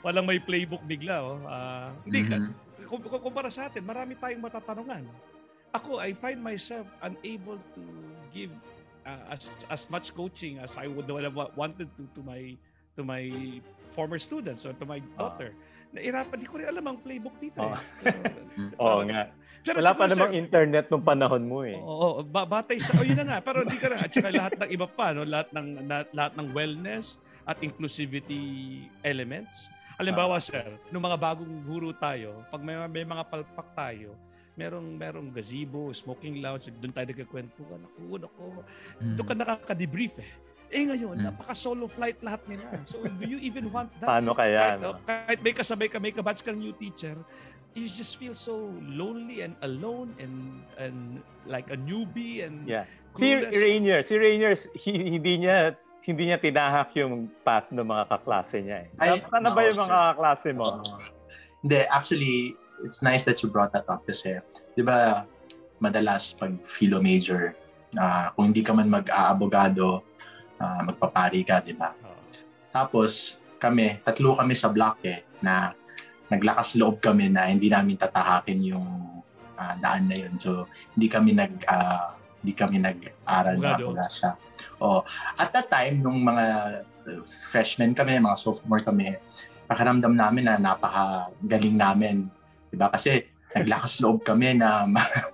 [0.00, 1.18] walang may playbook bigla.
[1.18, 1.38] Oh.
[1.44, 2.52] Ah, hindi ka, Mhm.
[2.86, 5.02] kung, kung kumpara sa atin, marami tayong matatanungan.
[5.70, 7.82] Ako, I find myself unable to
[8.30, 8.54] give
[9.02, 12.54] uh, as as much coaching as I would have wa- wanted to to my
[12.94, 13.22] to my
[13.94, 15.54] former students or to my daughter.
[15.94, 17.62] Nairapan, di ko rin alam ang playbook dito.
[17.62, 17.70] Oh.
[17.70, 17.82] Eh.
[18.02, 19.22] So, Oo parang- nga.
[19.64, 21.72] Pero Wala pa namang sir, internet nung panahon mo eh.
[21.80, 24.60] Oo, ba- batay sa, oh yun na nga, pero hindi ka na, at saka lahat
[24.60, 25.24] ng iba pa, no?
[25.24, 27.16] lahat, ng, na- lahat ng wellness
[27.48, 28.44] at inclusivity
[29.00, 29.72] elements.
[29.96, 34.12] Halimbawa, sir, nung mga bagong guro tayo, pag may, may mga palpak tayo,
[34.52, 37.80] merong merong gazebo, smoking lounge, doon tayo nagkakwentuhan.
[37.88, 38.44] Ako, ako,
[39.16, 40.28] doon ka nakaka-debrief eh.
[40.74, 41.24] Eh ngayon, Mm.
[41.30, 42.66] napaka-solo flight lahat nila.
[42.82, 44.10] So, do you even want that?
[44.10, 44.58] Paano kaya?
[44.74, 44.90] kahit, no?
[44.90, 47.14] oh, kahit may kasabay ka, may kabatch kang new teacher,
[47.72, 50.34] you just feel so lonely and alone and
[50.76, 50.98] and
[51.44, 52.90] like a newbie and Yeah.
[53.14, 53.54] Si clueless.
[53.54, 58.78] Rainier, si Rainier, hi- hindi niya hindi niya tinahak yung path ng mga kaklase niya
[58.84, 58.88] eh.
[58.98, 60.66] Ay, Ano ba yung mga kaklase mo?
[61.62, 62.36] Hindi, actually,
[62.82, 64.36] it's nice that you brought that up kasi,
[64.74, 65.24] di ba,
[65.78, 67.56] madalas pag philo major,
[67.96, 70.04] ah, kung hindi ka man mag-aabogado,
[70.64, 71.92] ah, magpapari ka, di ba?
[72.72, 75.76] Tapos, kami, tatlo kami sa block eh, na
[76.32, 78.88] naglakas loob kami na hindi namin tatahakin yung
[79.60, 80.34] ah, daan na yun.
[80.40, 80.64] So,
[80.96, 84.36] hindi kami nag, ah, hindi kami nag-aral na mula siya.
[84.76, 85.00] Oh,
[85.40, 86.44] at that time, nung mga
[87.08, 89.16] uh, freshmen kami, mga sophomore kami,
[89.64, 92.16] pakiramdam namin na napaka-galing namin.
[92.68, 92.92] Diba?
[92.92, 93.24] Kasi
[93.54, 94.84] naglakas loob kami na,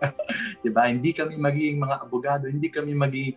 [0.60, 0.92] 'di ba?
[0.92, 3.34] Hindi kami magiging mga abogado, hindi kami magiging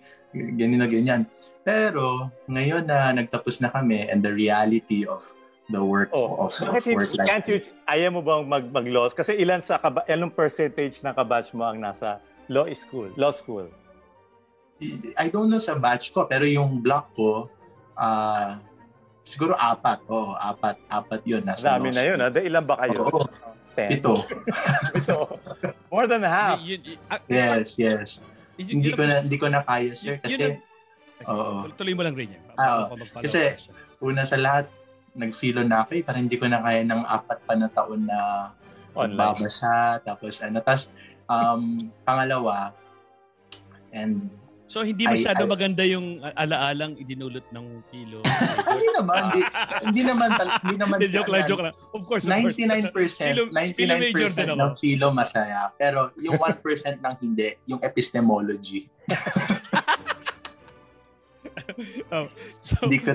[0.59, 1.21] ganyan na ganyan.
[1.63, 5.23] Pero ngayon na nagtapos na kami and the reality of
[5.71, 7.23] the work Oh, of, of work life.
[7.23, 9.15] can't you, ayaw mo bang mag, mag-laws?
[9.15, 9.79] Kasi ilan sa,
[10.11, 12.19] ilang percentage ng kabatch mo ang nasa
[12.51, 13.71] law school, law school?
[15.15, 17.47] I don't know sa batch ko, pero yung block ko,
[17.95, 18.59] ah
[19.23, 20.03] siguro apat.
[20.11, 20.75] Oo, apat.
[20.91, 21.47] Apat yun.
[21.47, 22.19] Nasa Dami na yun.
[22.19, 22.27] Ha?
[22.27, 23.07] Da- Ilan ba kayo?
[23.07, 23.23] Oo.
[23.73, 23.89] Ten.
[23.89, 24.13] Ito.
[25.01, 25.17] Ito.
[25.89, 26.61] More than half.
[26.61, 28.21] Yun- yun- ah, Yes, yes.
[28.53, 30.61] Hindi ko na hindi ko na kaya, sir, kasi
[31.25, 31.71] Oo.
[31.73, 32.43] Tuloy mo lang rin yan.
[32.59, 33.55] Ah, kasi-
[34.03, 34.67] una sa lahat,
[35.15, 38.51] nag-feel na ako eh, parang hindi ko na kaya ng apat pa na taon na
[38.93, 39.15] Online.
[39.15, 40.91] babasa, tapos ano, tapos
[41.31, 42.75] um, pangalawa,
[43.95, 44.27] and
[44.73, 48.25] So hindi masyado ay- maganda yung alaalang idinulot ng Philo.
[48.73, 49.41] hindi naman, hindi,
[49.85, 50.29] hindi naman,
[50.65, 51.75] hindi naman Hindi, joke lang, siya- joke lang.
[51.93, 52.57] Of course, of course.
[52.57, 54.57] 99% Philo- Philo major din 99% ako.
[54.57, 55.69] ng philo masaya.
[55.77, 58.89] Pero yung 1% ng hindi, yung epistemology.
[62.11, 63.13] Oh, so, Hindi ko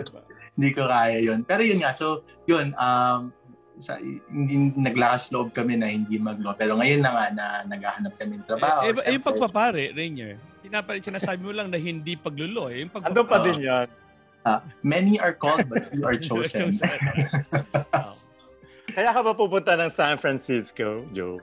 [0.58, 1.46] hindi ko kaya yun.
[1.46, 3.30] Pero yun nga, so yun, um,
[3.78, 6.54] sa, hindi, naglakas loob kami na hindi mag-law.
[6.54, 8.86] Pero ngayon na nga na naghahanap kami ng trabaho.
[8.86, 12.68] eh, eh, eh, yung pagpapare, Rainier, pinapalit sinasabi mo lang na hindi paglulo.
[12.68, 12.86] Eh.
[12.86, 13.86] Yung pagpapare, Ando pa din yan.
[14.80, 16.74] Many are called but few are chosen.
[17.94, 18.16] Oh.
[18.98, 21.38] Kaya ka ba pupunta ng San Francisco, Joe?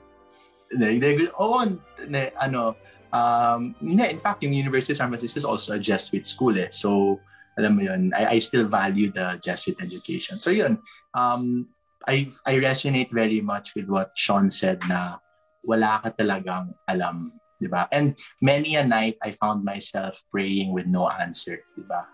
[0.68, 2.74] Hindi, hindi, Oo, hindi, ano,
[3.14, 6.68] um, hindi, in fact, yung University of San Francisco is also a Jesuit school eh.
[6.74, 7.22] So,
[7.56, 10.38] alam mo yun, I, I still value the Jesuit education.
[10.38, 10.78] So yun,
[11.16, 11.66] um,
[12.08, 15.18] I, I resonate very much with what Sean said na
[15.66, 17.88] wala ka talagang alam, di ba?
[17.90, 22.06] And many a night, I found myself praying with no answer, di ba?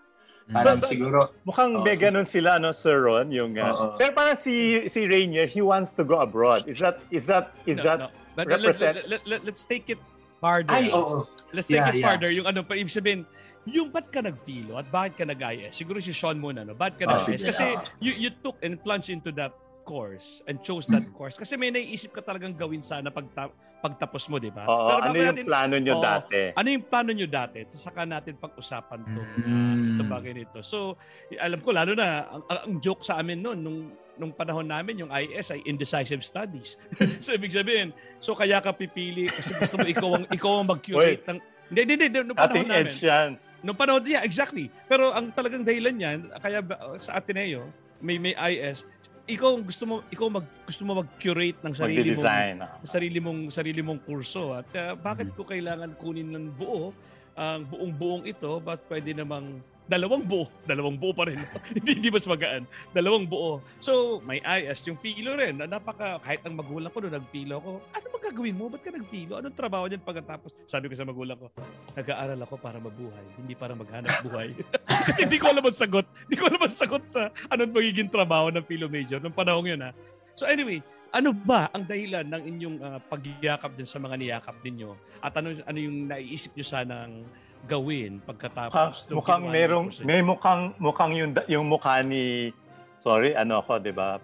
[0.51, 3.31] Parang But- siguro, Mukhang Oo, may so- ganun sila, no, Sir Ron?
[3.31, 3.93] Yung, uh, Oo.
[3.95, 6.65] pero parang si, si Rainier, he wants to go abroad.
[6.67, 8.07] Is that, is that, is No, that, no.
[8.35, 10.01] But let, let, represent- let, let, let's take it
[10.41, 10.73] farther.
[10.73, 11.23] ay, oo.
[11.53, 12.07] Let's take Yeah, it yeah.
[12.09, 12.33] farther.
[12.33, 13.23] Yung ano, pa ibig sabihin,
[13.63, 15.71] yung ba't ka nag-philo at bakit ka nag-IS?
[15.77, 16.73] Siguro si Sean muna, no?
[16.75, 17.39] Bakit ka Oh, nag-IS?
[17.39, 17.85] sige, Kasi ah.
[18.03, 19.53] you, you took and plunged into that
[19.83, 21.13] course and chose that Mm.
[21.17, 21.35] course.
[21.35, 24.63] Kasi may naiisip ka talagang gawin sana pagta, pagtapos mo, di ba?
[24.63, 26.01] oo, Pero ano yung natin- plano nyo Oo.
[26.01, 26.39] dati?
[26.55, 27.57] ano yung plano nyo dati?
[27.67, 29.21] Saka natin pag-usapan to.
[29.43, 29.99] Mm.
[29.99, 30.59] Ito bagay nito.
[30.63, 30.95] So,
[31.35, 33.79] alam ko, lalo na, ang, ang, joke sa amin noon, nung,
[34.15, 36.79] nung panahon namin, yung IS ay indecisive studies.
[37.23, 41.27] so, ibig sabihin, so kaya ka pipili kasi gusto mo ikaw ang, ikaw ang mag-curate
[41.27, 41.39] ng...
[41.67, 42.19] Hindi, hindi, hindi.
[42.21, 42.87] Nung panahon Ating namin.
[42.87, 43.29] edge yan.
[43.63, 44.67] Nung panahon, yeah, exactly.
[44.85, 46.59] Pero ang talagang dahilan niyan, kaya
[46.99, 47.67] sa Ateneo,
[47.99, 48.83] may may IS,
[49.23, 52.27] ikaw ang gusto mo ikaw mag gusto mo mag-curate ng sarili mong
[52.59, 52.75] ah.
[52.83, 55.39] sarili mong sarili mong kurso at uh, bakit Mm-hmm.
[55.39, 56.91] ko kailangan kunin ng buo
[57.33, 60.47] ang buong buong ito ba't pwede namang dalawang buo.
[60.63, 61.43] Dalawang buo pa rin.
[61.77, 62.63] Hindi hindi mas magaan.
[62.95, 63.59] Dalawang buo.
[63.79, 65.59] So may IS yung philo rin.
[65.59, 67.71] Na napaka kahit ang magulang ko noon nagpilo ako.
[67.91, 68.71] Ano magagawin mo?
[68.71, 70.55] Ba't ka nagpilo anong trabaho niyan pagkatapos?
[70.63, 71.51] Sabi ko sa magulang ko
[71.93, 74.55] nag-aaral ako para mabuhay hindi para maghanap buhay.
[75.07, 76.07] Kasi hindi ko alam ang sagot.
[76.27, 79.83] Hindi ko alam ang sagot sa anong magiging trabaho ng philo major nung panahon yun
[79.83, 79.91] ha?
[80.33, 80.79] So anyway
[81.13, 84.97] ano ba ang dahilan ng inyong ah, pagyakap din sa mga niyakap ninyo?
[85.21, 87.21] At ano ano yung naiisip niyo sanang
[87.63, 92.51] gawin pagkatapos nung mukhang merong, may mukhang, mukhang yung, yung mukha ni,
[92.99, 94.19] sorry, ano ako, di ba?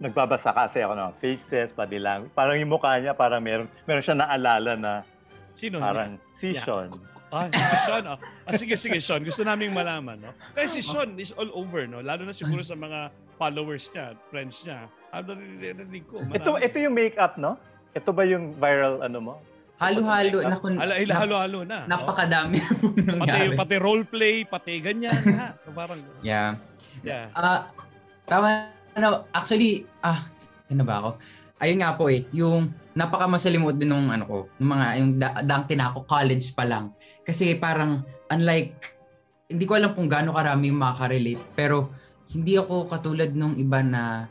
[0.00, 2.32] Nagbabasa kasi ako ng faces, body language.
[2.32, 4.92] Parang yung mukha niya, parang meron, meron siya naalala na
[5.52, 5.80] Sino?
[5.80, 6.64] parang si Yeah.
[6.64, 6.90] Sean.
[7.30, 8.04] Ah, si Sean.
[8.10, 8.18] Oh.
[8.42, 9.22] Ah, sige, sige, Sean.
[9.22, 10.18] Gusto naming malaman.
[10.18, 10.34] No?
[10.50, 11.86] Kasi si Sean is all over.
[11.86, 14.90] no Lalo na siguro sa mga followers niya friends niya.
[15.14, 16.26] Ano narinig ko.
[16.26, 17.54] Ito, ito yung makeup, no?
[17.94, 19.34] Ito ba yung viral ano mo?
[19.80, 20.44] Halo-halo.
[20.44, 21.88] Naku, Hala, hala, halo-halo na.
[21.88, 23.56] napakadami na pong Pati, nangyari.
[23.56, 25.16] pati role play, pati ganyan.
[25.40, 25.56] ha?
[25.72, 26.60] Parang, Yeah.
[27.00, 27.32] yeah.
[27.32, 27.72] Ah,
[28.28, 30.20] tama ano, actually, ah,
[30.68, 31.10] ano ba ako?
[31.60, 35.64] Ayun nga po eh, yung napakamasalimuot din nung ano ko, nung mga yung da, dang
[35.64, 36.92] tinako college pa lang.
[37.24, 38.76] Kasi parang unlike
[39.48, 41.88] hindi ko alam kung gaano karami yung makaka-relate, pero
[42.30, 44.28] hindi ako katulad nung iba na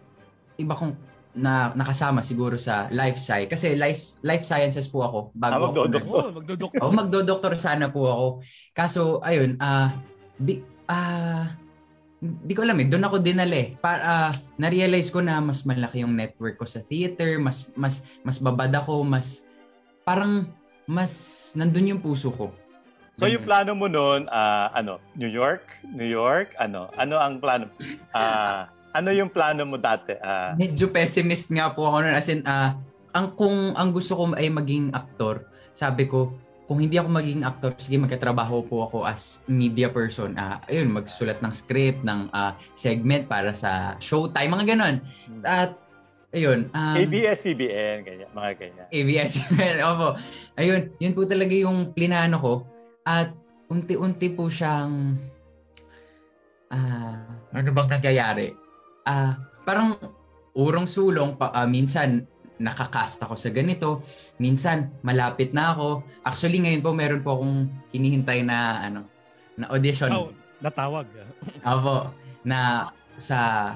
[0.56, 0.94] iba kong
[1.38, 5.66] na nakasama siguro sa life sci kasi life life sciences po ako bago Ah, ako
[5.70, 6.18] nag- magdodoktor.
[6.18, 6.80] Oh, magdodoktor.
[6.82, 8.28] Oh, magdo-doktor sana po ako.
[8.74, 9.94] Kaso ayun, ah
[10.36, 11.54] di ah
[12.20, 13.78] di ko alam eh, doon ako dinala eh.
[13.78, 18.42] Para ah, na-realize ko na mas malaki yung network ko sa theater, mas mas mas
[18.42, 19.46] babad ako, mas
[20.04, 20.50] parang
[20.90, 21.14] mas
[21.54, 22.50] nandun yung puso ko.
[23.20, 25.62] So yung plano mo noon, ah, ano, New York?
[25.86, 26.56] New York?
[26.56, 26.88] Ano?
[26.96, 27.68] Ano ang plano?
[28.16, 30.14] Ah, ano yung plano mo dati?
[30.20, 32.78] Ah, Medyo pessimist nga po ako noon as in ah
[33.14, 36.34] ang kung ang gusto ko ay maging aktor, sabi ko
[36.70, 40.38] kung hindi ako maging actor, sige magkatrabaho po ako as media person.
[40.38, 45.02] Ah, ayun, magsulat ng script, ng ah, segment para sa showtime, mga ganon.
[45.42, 45.74] At
[46.30, 46.70] ayun.
[46.70, 48.86] Um, ABS-CBN, ganyan, mga ganyan.
[48.94, 50.22] ABS-CBN, opo.
[50.62, 52.54] Ayun, yun po talaga yung plinano ko.
[53.02, 53.34] At
[53.66, 55.18] unti-unti po siyang,
[56.70, 57.18] ah,
[57.50, 58.69] ano bang nangyayari?
[59.06, 59.96] Ah, parang
[60.56, 62.26] urong sulong, pa, ah, minsan
[62.60, 64.04] nakakast ako sa ganito,
[64.36, 66.04] minsan malapit na ako.
[66.28, 69.08] Actually, ngayon po meron po akong hinihintay na, ano,
[69.56, 70.12] na audition.
[70.12, 71.08] Oh, natawag.
[71.68, 72.12] Opo,
[72.44, 73.76] na sa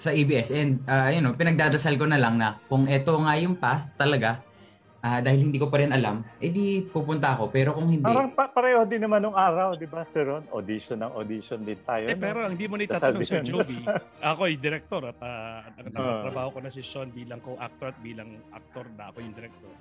[0.00, 3.52] sa ABS and uh, you know, pinagdadasal ko na lang na kung ito nga yung
[3.58, 4.40] path talaga
[5.00, 7.48] ah, dahil hindi ko pa rin alam, edi pupunta ako.
[7.48, 10.44] Pero kung hindi, Parang pa- pareho din naman nung araw, di ba, Sir Ron?
[10.52, 12.04] Audition ng audition din tayo.
[12.08, 12.20] Eh, no?
[12.20, 13.42] pero ang hindi mo nitatanong Sir.
[13.44, 13.84] Joby,
[14.30, 18.84] ako ay director at uh, nakatrabaho ko na si Sean bilang co-actor at bilang actor
[18.94, 19.72] na ako yung director.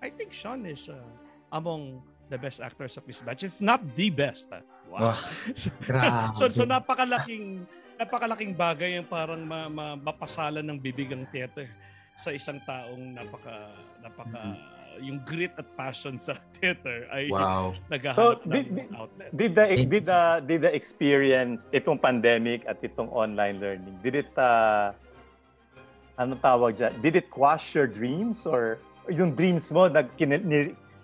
[0.00, 0.96] I think Sean is uh,
[1.52, 4.48] among the best actors of his batch, if not the best.
[4.54, 4.62] ah.
[4.86, 5.14] Wow.
[5.14, 5.18] Wow.
[5.60, 6.34] so, grabe.
[6.34, 7.66] so, so napakalaking
[8.00, 11.68] napakalaking bagay yung parang ma, ma, mapasalan ng bibig ang theater
[12.16, 13.70] sa isang taong napaka
[14.00, 14.56] napaka
[15.00, 17.72] yung grit at passion sa theater ay wow.
[17.88, 19.30] naghahanap So, ng di- di- outlet.
[19.32, 24.32] Did the did the did the experience itong pandemic at itong online learning did it
[24.36, 24.92] uh,
[26.20, 26.92] ano tawag dyan?
[27.00, 28.76] Did it quash your dreams or
[29.08, 30.12] yung dreams mo nag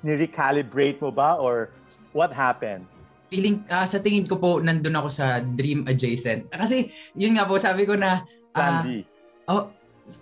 [0.05, 1.73] ni-recalibrate mo ba or
[2.13, 2.85] what happened?
[3.27, 6.47] Feeling, ah, sa tingin ko po, nandun ako sa dream adjacent.
[6.47, 8.23] Kasi, yun nga po, sabi ko na,
[8.55, 9.03] Plan B.
[9.51, 9.67] oh,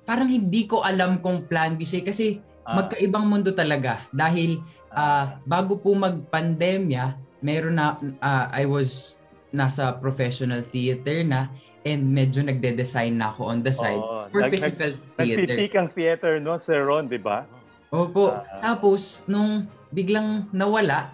[0.04, 4.00] parang hindi ko alam kung plan B siya kasi Ah, magkaibang mundo talaga.
[4.08, 9.20] Dahil ah, bago po mag-pandemya, meron na, ah, I was
[9.52, 11.52] nasa professional theater na
[11.84, 14.24] and medyo nagde-design na ako on the side oo.
[14.32, 15.44] for Nag- nag- physical theater.
[15.44, 17.44] Nagpitik ang theater no, Sir Ron, di ba?
[17.92, 18.32] Opo.
[18.32, 18.72] Ah.
[18.72, 21.12] Tapos, nung biglang nawala,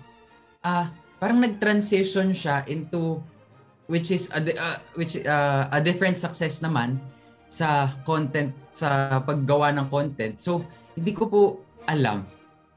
[0.62, 3.18] ah parang nag-transition siya into
[3.90, 7.02] which is a, ah, which ah, a different success naman
[7.50, 10.38] sa content sa paggawa ng content.
[10.38, 10.62] So,
[10.94, 11.40] hindi ko po
[11.84, 12.22] alam.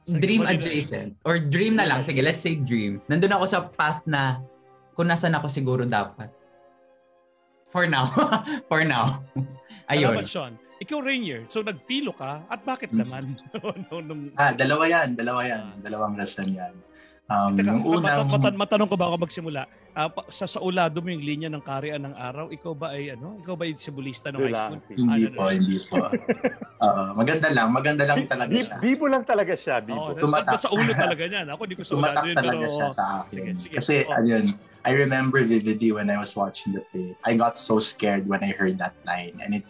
[0.04, 2.04] Sige, Dream adjacent or dream na lang.
[2.04, 3.00] Sige, let's say dream.
[3.08, 4.42] Nandun ako sa path na
[4.92, 6.28] kung nasan ako siguro dapat.
[7.72, 8.10] For now.
[8.70, 9.24] For now.
[9.88, 10.20] Ayun.
[10.20, 10.54] Salamat, Sean.
[10.78, 13.08] Ikaw, Rainier, so nag-filo ka at bakit Hmm.
[13.08, 13.24] naman?
[13.88, 15.16] no, nung, Ah, dalawa yan.
[15.16, 15.80] Dalawa yan.
[15.80, 16.76] Dalawang rason yan.
[17.24, 18.28] Um, Teka, yung mata- unang...
[18.28, 19.62] mata- matanong ko ba ako magsimula?
[19.94, 23.40] Pa- sa saulado mo yung linya ng Karian ng Araw, ikaw ba ay ano?
[23.40, 24.80] Ikaw ba ay sibulista ng high school?
[24.92, 25.96] Hindi Ah, po, ano, hindi po.
[26.84, 27.68] Oo, maganda lang.
[27.72, 28.76] Maganda lang talaga siya.
[28.78, 30.12] Bibo lang talaga siya, Bibo.
[30.12, 30.60] na- Tumatak.
[30.60, 31.46] sa ulo talaga niyan.
[31.48, 32.36] Ako hindi ko saulado Tumatak yun.
[32.36, 33.32] talaga Pero, siya sa akin.
[33.32, 33.74] Sige, sige.
[33.74, 34.20] Kasi, Oh.
[34.20, 34.46] ayun,
[34.84, 37.16] I remember vividly when I was watching the play.
[37.24, 39.66] I got so scared when I heard that line and it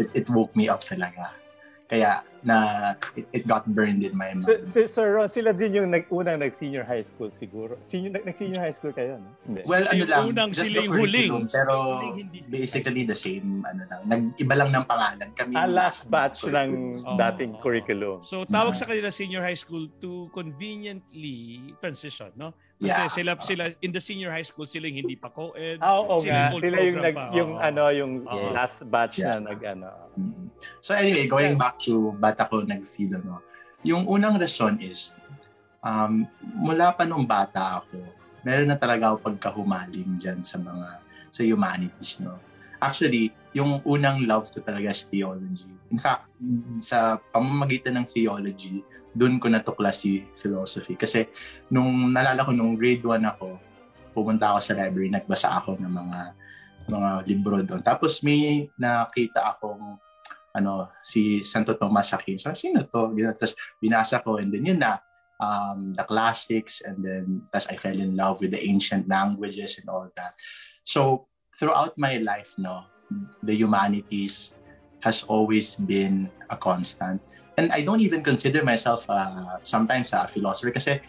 [0.00, 1.36] it, it woke me up talaga.
[1.84, 4.68] Kaya na it, it got burned in my mind.
[4.70, 7.80] si Sir Ron, sila din yung nag, unang nag-senior high school siguro.
[7.88, 9.32] Senior, nag, nag-senior high school kayo, no?
[9.42, 9.64] Hindi.
[9.64, 11.30] Well, ano Yung lang, unang just sila yung huling.
[11.32, 11.74] curriculum, Pero
[12.36, 14.00] sila basically the same, ano lang.
[14.04, 15.28] Nag-iba lang ng pangalan.
[15.32, 16.70] Kami ah, last batch ng
[17.16, 17.60] dating oo.
[17.60, 18.16] curriculum.
[18.22, 18.78] So tawag Mm.
[18.78, 21.36] sa kanila senior high school to conveniently
[21.80, 22.52] transition, no?
[22.74, 23.08] Kasi Yeah.
[23.08, 25.78] sila sila in the senior high school sila yung hindi pa co-ed.
[25.80, 26.42] Ah, oo Sila nga.
[26.44, 28.46] yung old Sila yung, nag, pa, yung ano, yung Oo.
[28.52, 29.38] last batch Yeah.
[29.38, 29.88] na nag, ano.
[30.18, 30.50] Mm.
[30.80, 33.38] So anyway, going back to bata ko nag-feel ano,
[33.86, 35.14] yung unang rason is
[35.86, 38.02] um, mula pa nung bata ako,
[38.42, 40.98] meron na talaga ako pagkahumaling dyan sa mga
[41.30, 42.42] sa humanities, no.
[42.82, 45.70] Actually, yung unang love ko talaga is theology.
[45.94, 46.26] In fact,
[46.82, 48.82] sa pamamagitan ng theology,
[49.14, 50.98] doon ko natuklas si philosophy.
[50.98, 51.30] Kasi
[51.70, 53.56] nung nalala ko nung grade 1 ako,
[54.10, 56.20] pumunta ako sa library, nagbasa ako ng mga
[56.84, 57.80] mga libro doon.
[57.80, 59.96] Tapos may nakita akong
[60.54, 62.38] ano si Santo Tomas Aquino.
[62.38, 63.10] So, sino to?
[63.34, 65.02] Tapos binasa ko and then yun na
[65.42, 69.90] um, the classics and then tas I fell in love with the ancient languages and
[69.90, 70.32] all that.
[70.84, 71.26] So
[71.58, 72.86] throughout my life, no,
[73.42, 74.54] the humanities
[75.00, 77.20] has always been a constant.
[77.58, 81.00] And I don't even consider myself uh, sometimes a philosopher kasi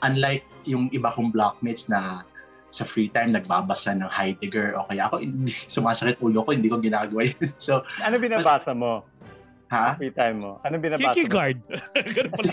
[0.00, 2.24] unlike yung iba kong blockmates na
[2.70, 6.78] sa free time nagbabasa ng Heidegger o kaya ako hindi sumasakit ulo ko hindi ko
[6.78, 7.50] ginagawa yun.
[7.58, 9.02] So, Ano binabasa mo?
[9.68, 9.94] ha?
[9.94, 10.62] Free time mo?
[10.62, 11.14] Ano binabasa mo?
[11.14, 11.58] Kierkegaard.
[12.16, 12.52] Ganun pala.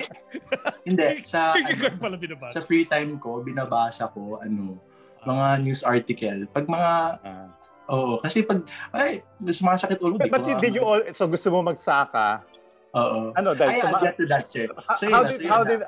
[0.84, 2.54] Hindi sa Kierkegaard pala binabasa.
[2.54, 4.78] sa free time ko binabasa ko ano
[5.24, 6.46] mga news article.
[6.50, 7.48] Pag mga Ah.
[7.88, 10.58] oo kasi pag ay sumasakit ulo di But ko.
[10.58, 12.42] did you all, so gusto mo magsaka?
[12.92, 13.32] Oo.
[13.32, 14.66] Ano, dahil I'll tuma- get to that, sir.
[14.96, 15.82] So, how, yun did, so yun how did,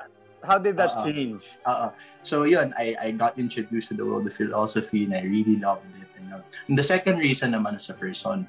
[0.44, 1.04] how did that Oo.
[1.04, 1.42] change?
[1.68, 1.92] Oo.
[2.22, 5.88] So yun, I, I got introduced to the world of philosophy and I really loved
[5.96, 6.08] it.
[6.16, 8.48] And, uh, and the second reason naman sa person,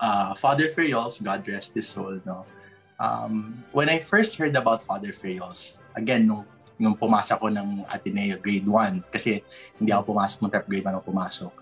[0.00, 2.44] uh, Father Ferriols, God rest his soul, no?
[2.96, 6.48] Um, when I first heard about Father Ferriols, again, nung,
[6.80, 9.44] nung pumasok ko ng Ateneo grade 1, kasi
[9.76, 11.52] hindi ako pumasok ng prep grade 1 ako pumasok,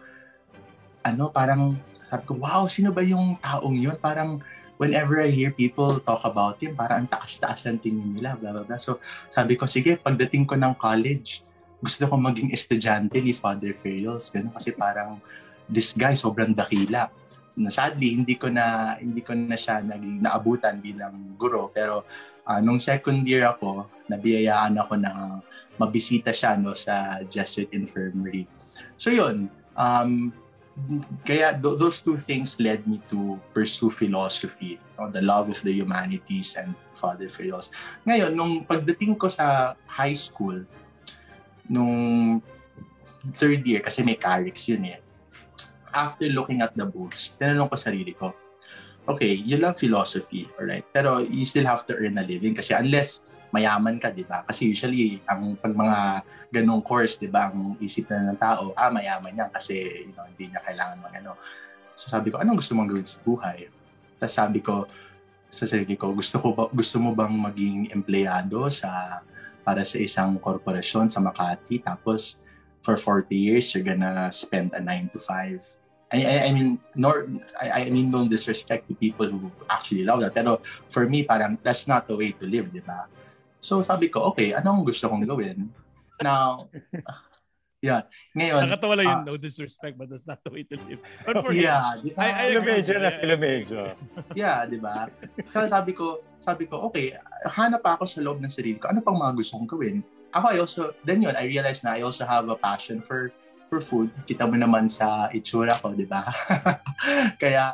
[1.05, 1.75] ano, parang
[2.07, 3.99] sabi ko, wow, sino ba yung taong yun?
[3.99, 4.39] Parang
[4.77, 8.67] whenever I hear people talk about him, parang ang taas-taas ang tingin nila, blah, blah,
[8.67, 8.81] blah.
[8.81, 8.99] So,
[9.31, 11.47] sabi ko, sige, pagdating ko ng college,
[11.79, 14.33] gusto ko maging estudyante ni Father Ferials.
[14.33, 15.21] Ganun, kasi parang,
[15.71, 17.13] this guy, sobrang dakila.
[17.55, 21.71] Na sadly, hindi ko na, hindi ko na siya naging naabutan bilang guro.
[21.71, 22.03] Pero,
[22.43, 25.39] uh, nung second year ako, nabiyayaan ako na
[25.79, 28.47] mabisita siya no, sa Jesuit Infirmary.
[28.99, 29.47] So, yun.
[29.75, 30.35] Um,
[31.23, 35.71] kaya th- those two things led me to pursue philosophy, know, the love of the
[35.71, 37.71] humanities and Father Ferials.
[38.03, 40.67] Ngayon, nung pagdating ko sa high school,
[41.71, 42.43] nung
[43.39, 45.01] third year, kasi may carix yun eh,
[45.95, 48.35] after looking at the booths, tinanong ko sarili ko,
[49.07, 53.23] okay, you love philosophy, alright, pero you still have to earn a living kasi unless
[53.55, 54.43] mayaman ka, di ba?
[54.43, 58.91] Kasi usually, ang pag mga ganong course, di ba, ang isip na ng tao, ah,
[58.91, 61.39] mayaman yan kasi you know, hindi niya kailangan mag ano.
[61.95, 63.71] So sabi ko, anong gusto mong gawin sa buhay?
[64.19, 64.91] Tapos sabi ko
[65.55, 69.23] sa sarili ko, gusto, ko ba, gusto mo bang maging empleyado sa
[69.63, 72.43] para sa isang korporasyon sa Makati tapos
[72.83, 75.63] for 40 years you're gonna spend a 9 to 5
[76.15, 77.27] I, I, mean, nor,
[77.59, 80.31] I, I mean, no disrespect to people who actually love that.
[80.31, 83.11] Pero for me, parang that's not the way to live, di ba?
[83.65, 85.73] So sabi ko, okay, anong gusto kong gawin?
[86.21, 86.69] Now,
[87.81, 88.05] yeah.
[88.37, 91.01] Ngayon, Nakatawa lang yun, uh, no disrespect, but that's not the way to live.
[91.25, 92.21] But for him, yeah, di ba?
[92.21, 92.85] I, I agree.
[92.85, 93.17] Medyo na Yeah.
[93.25, 93.79] sila medyo.
[94.45, 95.09] yeah, di ba?
[95.49, 97.17] So sabi ko, sabi ko, okay,
[97.49, 98.93] hanap ako sa loob ng sarili ko.
[98.93, 100.05] Ano pang mga gusto kong gawin?
[100.37, 103.33] Ako, I also, then yun, I realized na I also have a passion for
[103.73, 104.13] for food.
[104.29, 106.21] Kita mo naman sa itsura ko, di ba?
[107.43, 107.73] Kaya,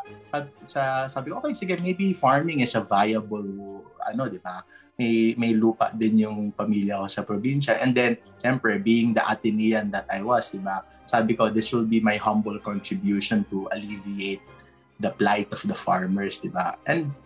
[0.62, 4.62] sa, sabi ko, okay, sige, maybe farming is a viable, ano, di ba?
[5.00, 7.80] May, may lupa din yung pamilya ko sa probinsya.
[7.80, 10.84] And then, syempre, being the Atenean that I was, di ba?
[11.08, 14.44] Sabi ko, this will be my humble contribution to alleviate
[15.00, 16.76] the plight of the farmers, di ba?
[16.84, 17.16] And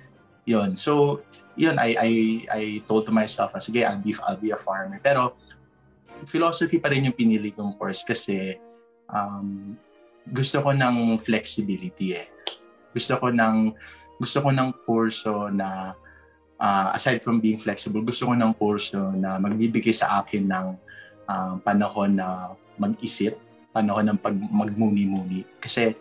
[0.47, 1.27] yun, so
[1.59, 2.11] yun, I, I,
[2.47, 5.03] I told to myself, sige, I'll be, I'll be a farmer.
[5.03, 5.35] Pero
[6.31, 8.55] philosophy pa rin yung pinili kong course kasi
[9.11, 9.75] um,
[10.31, 12.31] gusto ko ng flexibility eh.
[12.95, 13.75] Gusto ko ng
[14.15, 15.93] gusto ko ng kurso na
[16.59, 20.67] uh, aside from being flexible, gusto ko ng kurso na magbibigay sa akin ng
[21.29, 23.39] uh, panahon na mag-isip,
[23.71, 25.47] panahon ng pag magmuni-muni.
[25.59, 25.95] Kasi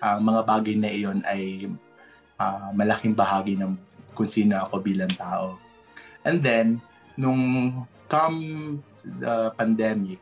[0.00, 1.70] ang mga bagay na iyon ay
[2.36, 3.76] uh, malaking bahagi ng
[4.16, 5.60] kung sino ako bilang tao.
[6.24, 6.80] And then,
[7.14, 7.72] nung
[8.08, 8.40] come
[9.04, 10.18] the pandemic,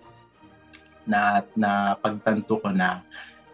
[1.05, 3.05] na, na pagtanto ko na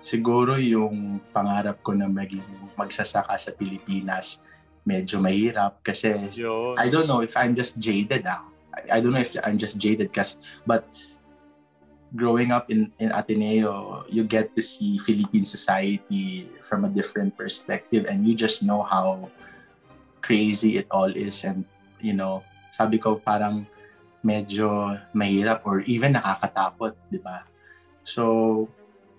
[0.01, 2.47] siguro yung pangarap ko na maging
[2.79, 4.41] magsasaka sa Pilipinas
[4.91, 6.75] medyo mahirap kasi Yun.
[6.75, 8.43] I don't know if I'm just jaded ah.
[8.75, 10.91] I, I don't know if I'm just jaded kasi but
[12.15, 18.11] growing up in in Ateneo, you get to see Philippine society from a different perspective
[18.11, 19.31] and you just know how
[20.19, 21.63] crazy it all is and
[22.03, 22.43] you know,
[22.75, 23.63] sabi ko parang
[24.27, 27.47] medyo mahirap or even nakakatakot, 'di ba?
[28.03, 28.67] So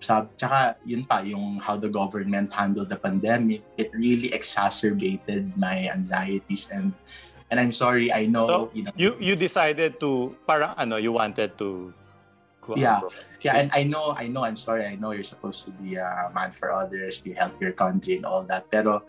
[0.02, 5.86] sab tsaka yun pa yung how the government handled the pandemic it really exacerbated my
[5.88, 6.90] anxieties and
[7.52, 11.12] and I'm sorry I know So, you know You you decided to parang ano, you
[11.14, 11.92] wanted to
[12.64, 13.04] go Yeah.
[13.42, 16.30] Yeah, and I know, I know, I'm sorry, I know you're supposed to be a
[16.30, 18.70] man for others, you help your country and all that.
[18.70, 19.02] Pero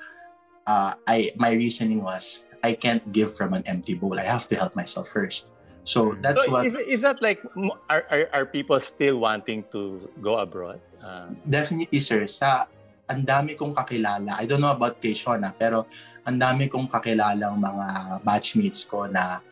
[0.65, 4.17] uh, I, my reasoning was, I can't give from an empty bowl.
[4.17, 5.52] I have to help myself first.
[5.83, 7.43] So that's So what is, is that like
[7.91, 10.79] are, are are people still wanting to go abroad?
[11.03, 12.23] Uh, definitely, sir.
[12.27, 12.71] Sa
[13.11, 14.39] ang dami kong kakilala.
[14.39, 15.85] I don't know about kay Shona, pero
[16.23, 17.87] ang dami kong kakilalang mga
[18.23, 19.43] batchmates ko na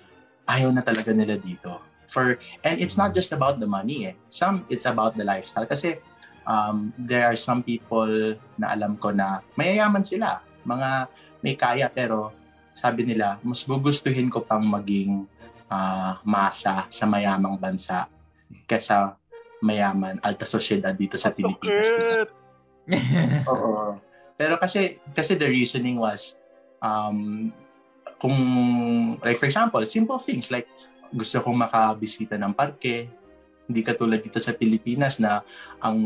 [0.47, 1.83] ayaw na talaga nila dito.
[2.07, 4.15] For and it's not just about the money eh.
[4.31, 5.99] Some it's about the lifestyle kasi
[6.47, 11.11] um, there are some people na alam ko na mayayaman sila, mga
[11.43, 12.31] may kaya pero
[12.71, 15.27] sabi nila mas gugustuhin ko pang maging
[15.71, 18.11] ah, masa sa mayamang bansa
[18.67, 19.15] kaysa
[19.63, 22.27] mayaman alta sosyedad dito sa Pilipinas.
[23.51, 23.95] Oo.
[24.35, 26.35] Pero kasi kasi the reasoning was
[26.83, 27.49] um
[28.17, 28.37] kung
[29.21, 30.67] like for example, simple things like
[31.13, 33.07] gusto kong makabisita ng parke,
[33.69, 35.45] hindi katulad dito sa Pilipinas na
[35.79, 35.97] ang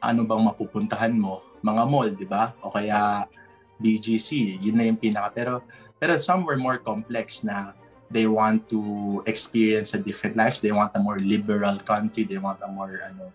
[0.00, 2.56] ano bang mapupuntahan mo, mga mall, 'di ba?
[2.64, 3.28] O kaya
[3.76, 5.54] BGC, yun na yung pinaka pero
[6.00, 7.76] pero some were more complex na
[8.10, 12.58] they want to experience a different life, they want a more liberal country, they want
[12.62, 13.32] a more ano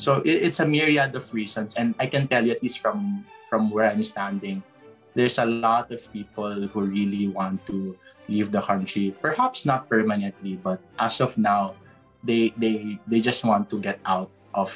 [0.00, 3.28] So it, it's a myriad of reasons, and I can tell you at least from
[3.52, 4.64] from where I'm standing,
[5.12, 7.92] there's a lot of people who really want to
[8.24, 9.12] leave the country.
[9.20, 11.76] Perhaps not permanently, but as of now,
[12.24, 14.72] they they they just want to get out of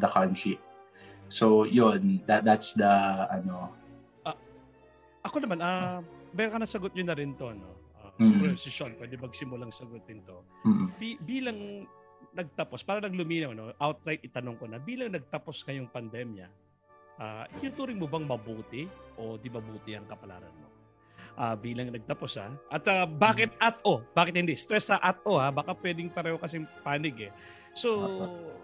[0.00, 0.56] the country.
[1.28, 3.68] So yun, that that's the ano.
[5.24, 6.04] ako naman, ah,
[6.36, 7.83] baka nasagot nyo na rin to, no?
[8.14, 8.30] Uh, Mm.
[8.30, 10.38] siguro si Sean, pwede magsimulang sagutin to.
[10.62, 10.86] Mm.
[10.94, 11.58] Bi- bilang
[12.30, 13.74] nagtapos, para nagluminaw, no?
[13.78, 16.46] outright itanong ko na, bilang nagtapos ngayong pandemya,
[17.18, 18.86] uh, itinuturing mo bang mabuti
[19.18, 20.73] o di mabuti ang kapalaran mo?
[21.34, 22.46] Ah, bilang nagtapos ha.
[22.68, 23.98] At ah, bakit at o?
[24.12, 24.54] Bakit hindi?
[24.54, 25.50] Stress sa at o ha.
[25.50, 27.32] Baka pwedeng pareho kasing panig eh.
[27.74, 27.90] So,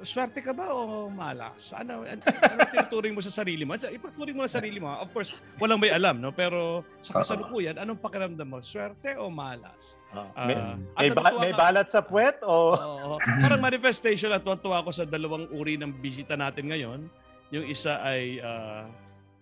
[0.07, 1.75] swerte ka ba o malas?
[1.75, 3.75] Ano, an- ano tinuturing mo sa sarili mo?
[3.75, 4.87] Ipagturing mo sa sarili mo.
[4.87, 5.03] ha.
[5.03, 6.31] Of course, walang may alam, no?
[6.31, 8.63] Pero sa kasalukuyan, anong pakiramdam mo?
[8.63, 9.99] Swerte o malas?
[10.15, 10.55] Ah, Ah, may,
[10.95, 13.15] may, ba- may balat sa puwet o Oo.
[13.19, 17.11] parang manifestation at tuwa ako sa dalawang uri ng bisita natin ngayon.
[17.51, 18.87] Yung isa ay ah,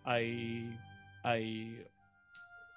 [0.09, 0.25] ay
[1.29, 1.43] ay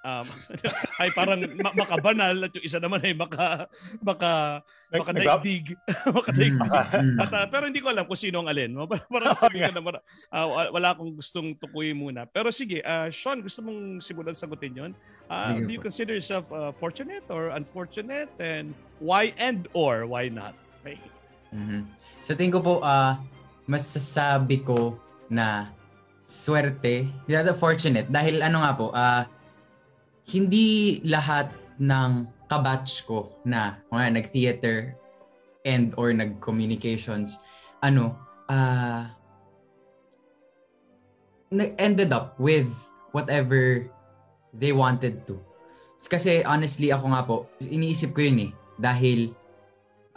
[0.02, 0.26] um,
[1.02, 3.66] ay parang ma- makabanal at yung isa naman ay maka
[4.02, 5.78] maka makadaigdig
[6.18, 6.60] makadaigdig
[6.92, 7.18] Mm, mm.
[7.18, 8.72] at, ah, pero hindi ko alam kung sino ang alin.
[8.72, 8.86] No?
[8.86, 12.26] Parang, parang sabi ko na mara- ah, wa- wala akong gustong tukuyin muna.
[12.26, 14.92] Pero sige, ah, Sean, gusto mong simulan sagutin yon?
[15.26, 15.88] Ah, Sige do you po.
[15.88, 18.30] consider yourself ah, fortunate or unfortunate?
[18.38, 20.54] And why and or why not?
[20.82, 21.00] Okay.
[21.52, 21.88] Mhm.
[22.22, 23.18] Sa tingin ko po, ah
[23.66, 25.72] masasabi ko na
[26.24, 29.28] swerte, rather fortunate, dahil ano nga po, ah
[30.32, 32.12] hindi lahat ng
[32.48, 34.96] kabatch ko na mga nag-theater
[35.68, 37.40] and or nag-communications,
[37.84, 38.16] ano,
[41.52, 42.72] nag- ended up with
[43.12, 43.84] whatever
[44.56, 45.36] they wanted to.
[46.08, 48.52] Kasi honestly, ako nga po, iniisip ko yun eh.
[48.82, 49.36] Dahil,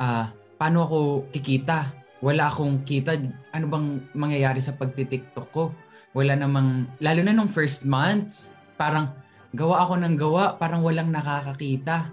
[0.01, 0.99] ah paano ako
[1.29, 1.93] kikita?
[2.25, 3.21] Wala akong kita.
[3.53, 5.77] Ano bang mangyayari sa pagtitiktok ko?
[6.17, 9.13] Wala namang, lalo na nung first months, parang
[9.55, 12.11] gawa ako ng gawa, parang walang nakakakita.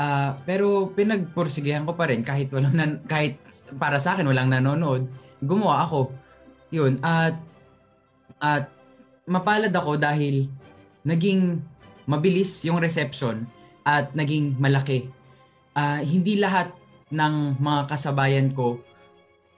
[0.00, 3.38] Ah, pero pinagpursigihan ko pa rin kahit walang nan- kahit
[3.76, 5.06] para sa akin walang nanonood,
[5.44, 6.10] gumawa ako.
[6.72, 7.36] 'Yun at
[8.40, 8.72] at
[9.28, 10.48] mapalad ako dahil
[11.04, 11.60] naging
[12.08, 13.46] mabilis yung reception
[13.84, 15.12] at naging malaki.
[15.76, 16.72] Ah, hindi lahat
[17.12, 18.80] ng mga kasabayan ko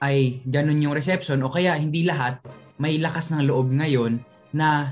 [0.03, 2.43] ay ganun yung reception o kaya hindi lahat
[2.75, 4.19] may lakas ng loob ngayon
[4.51, 4.91] na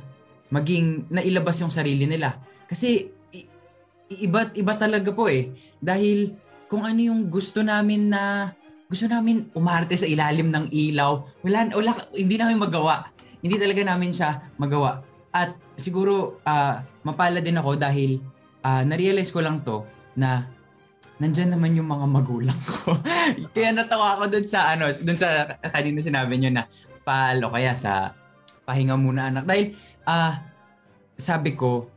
[0.54, 2.38] maging nailabas yung sarili nila.
[2.70, 3.10] Kasi
[4.14, 5.50] iba iba talaga po eh
[5.82, 6.38] dahil
[6.70, 8.54] kung ano yung gusto namin na
[8.86, 13.10] gusto namin umarte sa ilalim ng ilaw, wala wala hindi namin magawa.
[13.42, 15.02] Hindi talaga namin siya magawa.
[15.34, 18.22] At siguro ah, mapala din ako dahil
[18.62, 19.82] ah, na-realize ko lang to
[20.14, 20.46] na
[21.18, 22.94] nandyan naman yung mga magulang ko.
[23.58, 26.64] kaya natawa ako dun sa ano, dun sa kanina sinabi nyo na
[27.02, 28.14] palo kaya sa
[28.64, 29.44] pahinga muna anak.
[29.44, 30.44] Dahil ah
[31.16, 31.88] sabi ko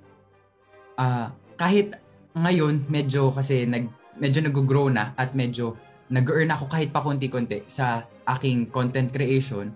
[0.99, 1.97] ah kahit
[2.37, 5.77] ngayon medyo kasi nag medyo nag-grow na at medyo
[6.09, 9.75] nag-earn ako kahit pa konti-konti sa aking content creation.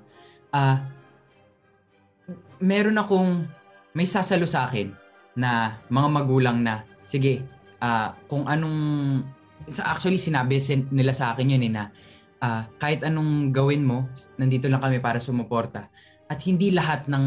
[0.55, 0.87] Ah
[2.61, 3.49] meron akong
[3.97, 4.93] may sasalo sa akin
[5.35, 7.43] na mga magulang na sige
[7.81, 8.79] ah kung anong
[9.73, 11.85] sa actually sinabi sin- nila sa akin yun eh na
[12.41, 15.89] ah, kahit anong gawin mo nandito lang kami para sumuporta
[16.31, 17.25] at hindi lahat ng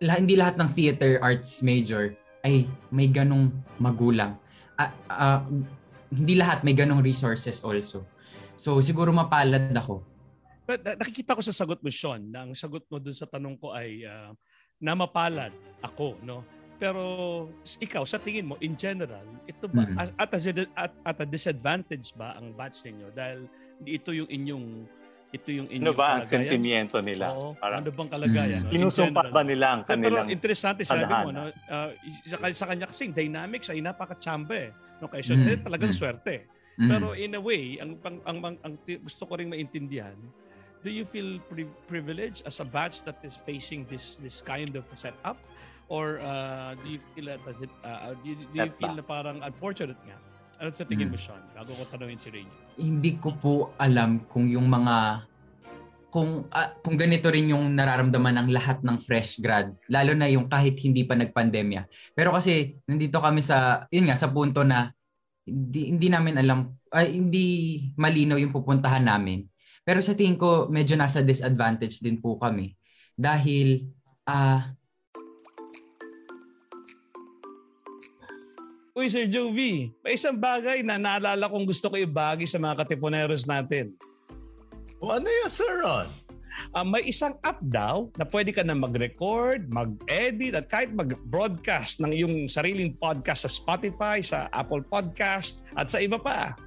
[0.00, 4.38] la- hindi lahat ng theater arts major ay may ganong magulang
[4.78, 5.42] Ah, ah,
[6.08, 8.06] hindi lahat may ganong resources also
[8.54, 10.02] so siguro mapalad ako
[10.68, 13.56] But na- nakikita ko sa sagot mo, Sean, na ang sagot mo dun sa tanong
[13.56, 14.36] ko ay ah,
[14.76, 15.48] na mapalad
[15.80, 16.44] ako, no?
[16.76, 17.02] Pero
[17.80, 19.96] ikaw, sa tingin mo, in general, ito ba, Mm.
[19.96, 20.38] as- at, a,
[20.76, 23.08] at, at a disadvantage ba ang batch ninyo?
[23.10, 23.48] Dahil
[23.82, 24.66] ito yung inyong,
[25.28, 26.32] ito yung ano inyong ba ang kalagayan?
[26.32, 27.26] sentimiento nila?
[27.36, 28.60] Oo, Parang ano bang kalagayan?
[28.60, 28.64] Mm.
[28.64, 28.72] no?
[28.72, 29.36] In inusumpat general.
[29.36, 31.42] ba nila ang Pero kanilang interesante sabi mo, no?
[31.68, 31.90] Ah,
[32.24, 34.70] sa, sa kanya kasi dynamics ay napaka-chamba eh.
[34.98, 35.52] No, kay Sean, Mm.
[35.52, 35.98] eh, talagang Mm.
[36.00, 36.36] swerte.
[36.80, 36.88] Mm.
[36.88, 38.72] Pero in a way, ang, ang, ang, ang, ang
[39.04, 40.16] gusto ko rin maintindihan,
[40.80, 44.86] do you feel pri- privileged as a batch that is facing this this kind of
[44.96, 45.36] setup?
[45.88, 47.40] Or uh, do you feel it,
[47.84, 50.16] uh, do you, do you feel na parang unfortunate nga?
[50.58, 51.22] Ano sa tingin mo, Mm.
[51.22, 51.42] Sean?
[51.54, 52.50] Bago ko tanungin si Rainy.
[52.78, 55.26] hindi ko po alam kung yung mga
[56.08, 60.48] kung ah, kung ganito rin yung nararamdaman ng lahat ng fresh grad lalo na yung
[60.48, 61.84] kahit hindi pa nagpandemya
[62.16, 64.88] pero kasi nandito kami sa yun nga sa punto na
[65.44, 66.58] hindi, hindi namin alam
[66.94, 67.46] ay hindi
[67.98, 69.44] malinaw yung pupuntahan namin
[69.84, 72.72] pero sa tingin ko medyo nasa disadvantage din po kami
[73.12, 73.84] dahil
[74.24, 74.70] ah
[78.98, 83.46] Uy, Sir Jovi, may isang bagay na naalala kong gusto ko ibagi sa mga katipuneros
[83.46, 83.94] natin.
[84.98, 86.10] O ano yun, Sir Ron?
[86.74, 92.10] Ah, may isang app daw na pwede ka na mag-record, mag-edit at kahit mag-broadcast ng
[92.10, 96.58] iyong sariling podcast sa Spotify, sa Apple Podcast at sa iba pa.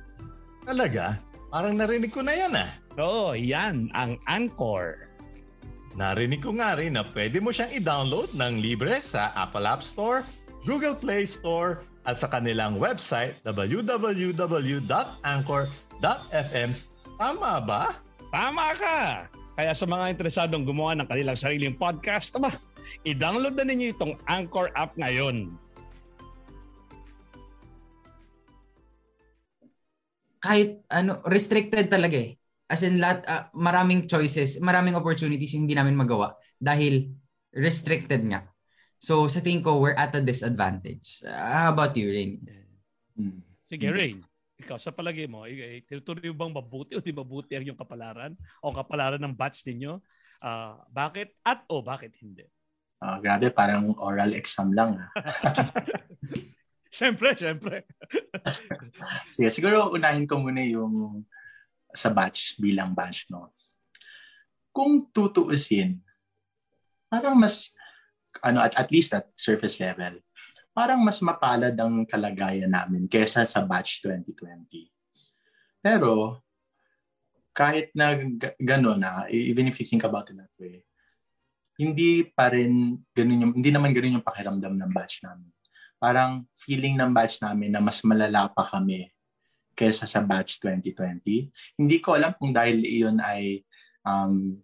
[0.64, 1.20] Talaga?
[1.52, 2.72] Parang narinig ko na yan ah.
[2.96, 5.12] Oo, yan ang Anchor.
[6.00, 10.24] Narinig ko nga rin na pwede mo siyang i-download ng libre sa Apple App Store,
[10.64, 14.30] Google Play Store, at sa kanilang website www.anchor.fm.
[17.22, 18.02] Tama ba?
[18.34, 19.30] Tama ka!
[19.60, 22.50] Kaya sa mga interesadong gumawa ng kanilang sariling podcast, aba,
[23.06, 25.54] i-download na ninyo itong Anchor app ngayon.
[30.42, 32.36] kahit ano restricted talaga eh.
[32.66, 37.14] As in lahat ah, maraming choices, maraming opportunities yung hindi namin magawa dahil
[37.54, 38.50] restricted nga.
[39.02, 41.26] So sa tingin ko we're at a disadvantage.
[41.26, 42.38] Ah, how about you, Rain?
[43.18, 43.42] Hmm.
[43.66, 44.14] Sige, Rain.
[44.62, 45.50] Ikaw, sa palagay mo,
[45.90, 49.98] tinutuloy mo bang mabuti o di mabuti ang iyong kapalaran o kapalaran ng batch ninyo?
[50.38, 52.46] Ah, bakit at o bakit hindi?
[53.02, 55.02] Ah, grabe, parang oral exam lang.
[55.02, 55.10] ah.
[56.92, 57.88] Siyempre, siyempre.
[59.34, 61.24] Sige, siguro unahin ko muna yung
[61.96, 63.56] sa batch bilang batch, no?
[64.76, 66.04] Kung tutuusin,
[67.08, 67.72] parang mas,
[68.40, 70.20] ano, at, at least at surface level,
[70.72, 74.88] parang mas mapalad ang kalagayan namin kesa sa batch 2020.
[75.84, 76.40] Pero,
[77.52, 78.16] kahit na
[78.56, 80.88] gano'n na, even if you think about it that way,
[81.76, 85.52] hindi pa rin ganun yung, hindi naman ganun yung pakiramdam ng batch namin.
[86.02, 89.10] Parang feeling ng batch namin na mas malala pa kami
[89.76, 91.50] kesa sa batch 2020.
[91.78, 93.66] Hindi ko alam kung dahil iyon ay
[94.06, 94.56] um,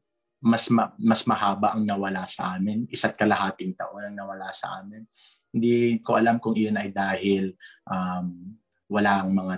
[0.44, 5.02] mas ma- mas mahaba ang nawala sa amin, isa't kalahating taon ang nawala sa amin.
[5.50, 7.58] Hindi ko alam kung iyon ay dahil
[7.90, 8.54] um,
[8.92, 9.56] walang mga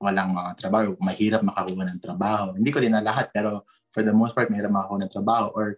[0.00, 2.46] walang mga trabaho, mahirap makakuha ng trabaho.
[2.56, 5.76] Hindi ko din na lahat pero for the most part mahirap makakuha ng trabaho or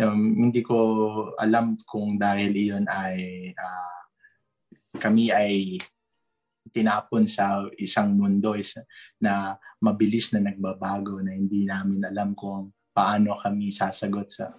[0.00, 0.76] um, hindi ko
[1.36, 4.02] alam kung dahil iyon ay ah,
[4.96, 5.78] kami ay
[6.72, 8.82] tinapon sa isang mundo isa,
[9.20, 14.52] na mabilis na nagbabago na hindi namin alam kung paano kami sasagot sa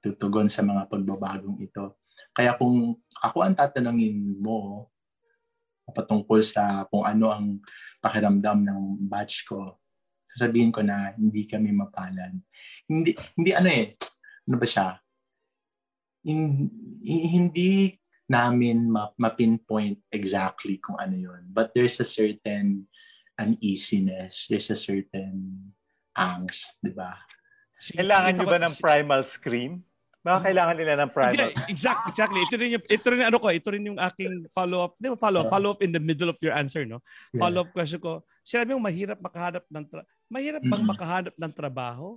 [0.00, 1.96] tutugon sa mga pagbabagong ito.
[2.36, 4.88] Kaya kung ako ang tatanungin mo
[5.92, 7.46] patungkol sa kung ano ang
[8.00, 9.80] pakiramdam ng batch ko,
[10.32, 12.32] sasabihin ko na hindi kami mapalad.
[12.88, 13.92] Hindi hindi ano eh,
[14.48, 14.88] ano ba siya?
[16.24, 16.72] In,
[17.04, 17.92] hindi
[18.24, 21.42] namin ma- ma-pinpoint exactly kung ano yun.
[21.52, 22.88] But there's a certain
[23.36, 24.48] uneasiness.
[24.48, 25.72] There's a certain
[26.16, 27.12] angst, di ba?
[27.76, 29.72] Sige, Kailangan sige, nyo ba ako- ng primal scream?
[30.24, 32.40] Baka kailangan nila ng primal Hindi, exactly, exactly.
[32.40, 34.96] Ito rin yung ito rin ano ko, ito rin yung aking follow-up.
[34.96, 35.52] Di ba follow-up?
[35.52, 37.04] Follow-up in the middle of your answer, no?
[37.30, 37.44] Yeah.
[37.44, 38.24] Follow-up question ko.
[38.40, 42.16] Sinabi mo mahirap makahanap ng tra- mahirap bang makahanap ng trabaho?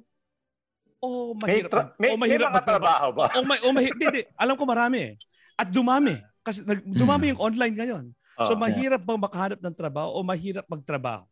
[0.98, 2.88] O May, mahirap tra- may, o may mahirap mga magtrabaho?
[2.88, 3.26] trabaho ba?
[3.30, 4.24] O may o mahirap, hindi, hindi.
[4.34, 5.14] Alam ko marami eh.
[5.54, 6.16] At dumami.
[6.42, 7.32] Kasi nag, dumami Mm.
[7.36, 8.06] yung online ngayon.
[8.40, 8.58] So Oh.
[8.58, 11.28] mahirap bang makahanap ng trabaho o mahirap magtrabaho?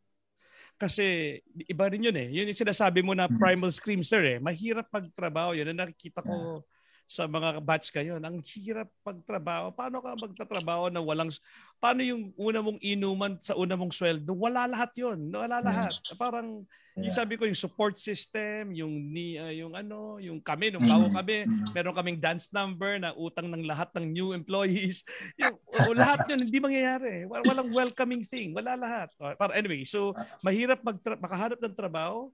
[0.76, 2.28] Kasi iba rin yun eh.
[2.28, 3.40] Yun yung sinasabi mo na Mm.
[3.40, 4.38] primal scream sir eh.
[4.44, 5.56] Mahirap magtrabaho.
[5.56, 6.64] Yun ang nakikita ko
[7.06, 8.18] sa mga batch kayo.
[8.18, 9.70] Ang hirap pagtrabaho.
[9.72, 11.30] Paano ka magtatrabaho na walang...
[11.78, 14.34] Paano yung una mong inuman sa una mong sweldo?
[14.34, 15.30] Wala lahat yun.
[15.30, 15.94] Wala lahat.
[16.18, 17.12] Parang yung Yeah.
[17.12, 21.44] sabi ko yung support system, yung ni ah, yung ano, yung kami nung bago kami,
[21.44, 21.76] Mm.
[21.76, 25.04] meron kaming dance number na utang ng lahat ng new employees.
[25.44, 25.60] Yung
[25.92, 27.28] lahat 'yun hindi mangyayari.
[27.28, 29.12] Wal- Walang welcoming thing, wala lahat.
[29.20, 32.32] Para anyway, so mahirap magtra- makahanap ng trabaho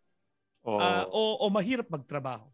[0.62, 0.78] Oh.
[0.78, 2.46] ah, o, o mahirap magtrabaho.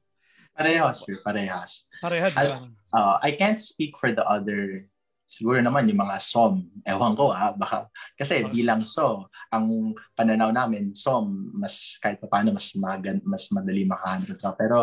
[0.57, 1.71] Parehas, parehas.
[2.01, 2.65] Pareha di ba?
[2.89, 4.89] Uh, I can't speak for the other,
[5.29, 6.65] siguro naman yung mga SOM.
[6.81, 12.25] Ewan ko ha, baka, kasi Mga bilang SO, ang pananaw namin, SOM, mas kahit pa
[12.25, 14.57] paano, mas, magan, mas madali ng trabaho.
[14.57, 14.77] Pero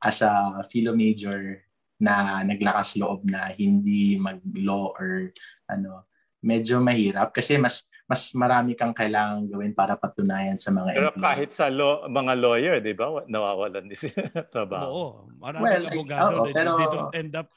[0.00, 1.60] as a philo major
[2.00, 5.30] na naglakas loob na hindi mag-law or
[5.68, 6.08] ano,
[6.40, 11.24] medyo mahirap kasi mas mas marami kang kailangan gawin para patunayan sa mga Pero employee.
[11.24, 13.08] kahit sa law, mga lawyer, di ba?
[13.08, 14.84] wa- Nawawalan din sila trabaho.
[14.84, 15.06] Oo.
[15.40, 17.48] Maraming Well, abogado na pero- they don't end up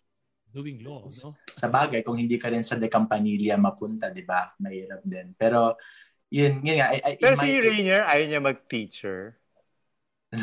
[0.47, 1.35] doing law, no?
[1.53, 4.55] sa bagay, kung hindi ka rin sa De Campanilla mapunta, di ba?
[4.57, 5.35] Mahirap din.
[5.35, 5.75] Pero,
[6.31, 6.95] yun, yun nga.
[6.95, 9.35] I, I, Pero si Rainier, ayaw niya mag-teacher.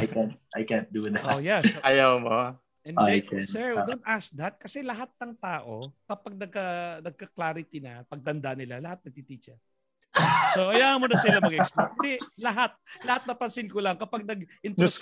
[0.00, 1.24] I can't, I can't do that.
[1.24, 1.64] Oh, yes.
[1.82, 2.56] Ayaw mo.
[2.84, 3.40] Hindi, I can.
[3.40, 3.88] sir, Ah.
[3.88, 6.64] don't ask that kasi lahat ng tao kapag nagka
[7.00, 9.56] nagka-clarity na pagtanda nila, lahat nagti-teacher.
[10.54, 11.90] So, ayaw mo na sila mag-explore.
[11.98, 12.70] Hindi, lahat.
[13.02, 14.30] Lahat napansin ko lang kapag Diyos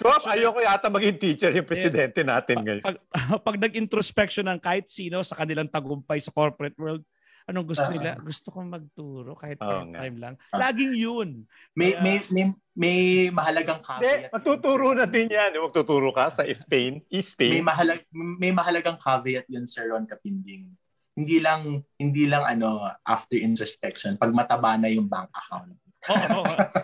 [0.00, 0.32] ko, nag-introspection.
[0.32, 2.80] ayoko yata maging teacher yung presidente natin ngayon.
[2.80, 2.96] Pag,
[3.46, 7.04] pag nag-introspection ng kahit sino sa kanilang tagumpay sa corporate world,
[7.52, 7.92] anong gusto Ah.
[7.92, 8.10] nila?
[8.16, 10.34] Gusto kong magturo kahit Oo part-time lang.
[10.50, 10.58] Ah.
[10.68, 11.28] Laging yun.
[11.76, 12.98] May, Kaya- may, may, may
[13.28, 14.32] mahalagang caveat.
[14.32, 15.52] magtuturo na din yan.
[15.54, 17.04] Magtuturo ka sa Spain.
[17.06, 17.60] May, Spain.
[17.60, 20.72] mahalag, may mahalagang caveat yun, Sir Ron Kapinding.
[21.12, 25.76] Hindi lang, hindi lang ano, after introspection, pag mataba na yung bank account.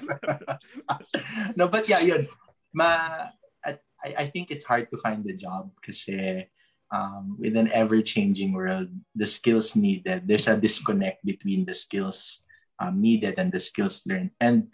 [1.56, 2.28] No, but yeah, yun.
[2.70, 3.26] Ma,
[3.64, 6.44] at I, I think it's hard to find a job kasi
[6.90, 12.42] um, with an ever-changing world, the skills needed, there's a disconnect between the skills
[12.80, 14.30] um, needed and the skills learned.
[14.40, 14.68] And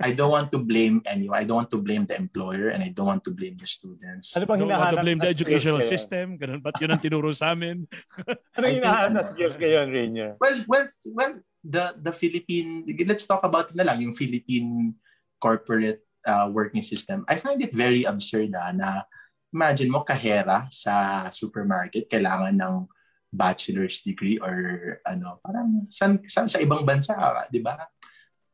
[0.00, 1.36] I don't want to blame anyone.
[1.36, 4.32] I don't want to blame the employer and I don't want to blame the students.
[4.36, 5.92] Ano bang Don't want to blame the educational ngayon?
[5.92, 6.26] system.
[6.40, 7.84] Ganun, ba't yun ang tinuro sa amin?
[8.56, 10.30] Ano yung hinahanap na skills ngayon, Rainier?
[10.40, 12.88] Well, well, well, the the Philippine.
[13.04, 14.96] Let's talk about na lang yung Philippine
[15.36, 17.28] corporate uh, working system.
[17.28, 19.04] I find it very absurd ah, na
[19.54, 22.74] imagine mo kahera sa supermarket kailangan ng
[23.30, 27.14] bachelor's degree or ano parang san, san sa ibang bansa,
[27.50, 27.78] 'di ba?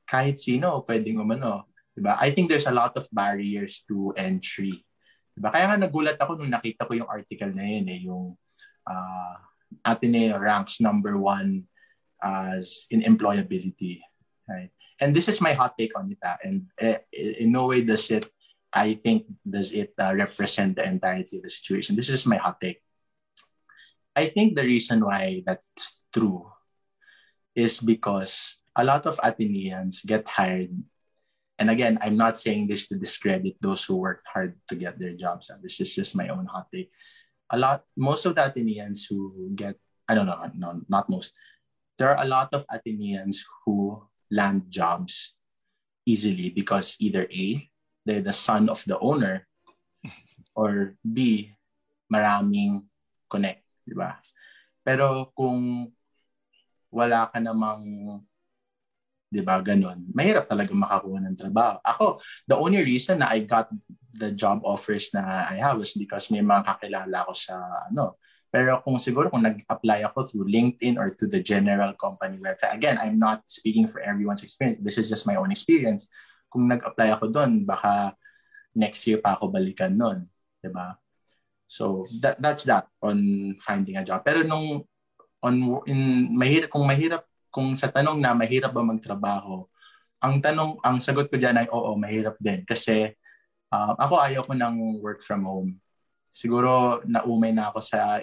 [0.05, 2.21] Kahit sino pwedeng umano, 'di ba?
[2.21, 4.85] I think there's a lot of barriers to entry.
[5.33, 5.49] 'Di ba?
[5.49, 8.37] Kaya nga nagulat ako nung nakita ko yung article na yun eh, yung
[8.85, 9.37] uh,
[9.85, 11.65] Ateneo ranks number one
[12.21, 14.05] as in employability,
[14.45, 14.69] right?
[15.01, 18.13] And this is my hot take on it, ah, and uh, in no way does
[18.13, 18.29] it,
[18.73, 21.97] I think, does it uh, represent the entirety of the situation.
[21.97, 22.83] This is my hot take.
[24.15, 26.51] I think the reason why that's true
[27.55, 30.71] is because a lot of Athenians get hired.
[31.59, 35.15] And again, I'm not saying this to discredit those who worked hard to get their
[35.15, 35.51] jobs.
[35.63, 36.91] This is just my own hot take.
[37.51, 39.77] A lot, most of the Athenians who get,
[40.09, 41.35] I don't know, no, not most.
[41.99, 45.35] There are a lot of Athenians who land jobs
[46.07, 47.69] easily because either A,
[48.05, 49.47] they're the son of the owner,
[50.57, 51.49] or B,
[52.11, 52.85] maraming
[53.31, 54.19] connect, di ba?
[54.83, 55.89] Pero kung
[56.91, 57.85] wala ka namang,
[59.31, 61.79] di ba, ganun, mahirap talaga makakuha ng trabaho.
[61.87, 62.07] Ako,
[62.51, 63.71] the only reason na I got
[64.11, 68.19] the job offers na I have was because may mga kakilala ko sa, ano,
[68.51, 72.99] pero kung siguro kung nag-apply ako through LinkedIn or to the general company website, again,
[72.99, 74.83] I'm not speaking for everyone's experience.
[74.83, 76.11] This is just my own experience.
[76.51, 78.19] Kung nag-apply ako doon, baka
[78.75, 80.27] next year pa ako balikan noon,
[80.61, 80.99] 'di ba?
[81.71, 83.19] So that that's that on
[83.63, 84.27] finding a job.
[84.27, 84.83] Pero nung
[85.41, 85.55] on
[85.87, 89.67] in mahirap kung mahirap kung sa tanong na mahirap ba magtrabaho,
[90.23, 93.15] ang tanong ang sagot ko diyan ay oo, mahirap din kasi
[93.71, 95.71] uh, ako ayaw ko ng work from home.
[96.31, 98.23] Siguro naumay na ako sa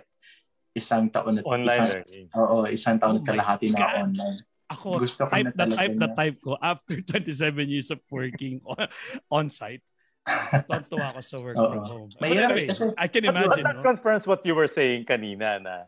[0.78, 2.26] isang taon na Online isang, learning.
[2.38, 4.40] Oo, isang taon Oh at kalahati na online.
[4.68, 8.00] Ako, Gusto ko type na na talaga type na type ko after 27 years of
[8.12, 8.88] working on,
[9.32, 9.80] on-site.
[10.68, 12.12] Tontuwa ako sa work from home.
[12.20, 13.64] But Mahirap anyway, kasi- I can But imagine.
[13.64, 13.88] that No?
[13.88, 15.88] confirms what you were saying kanina na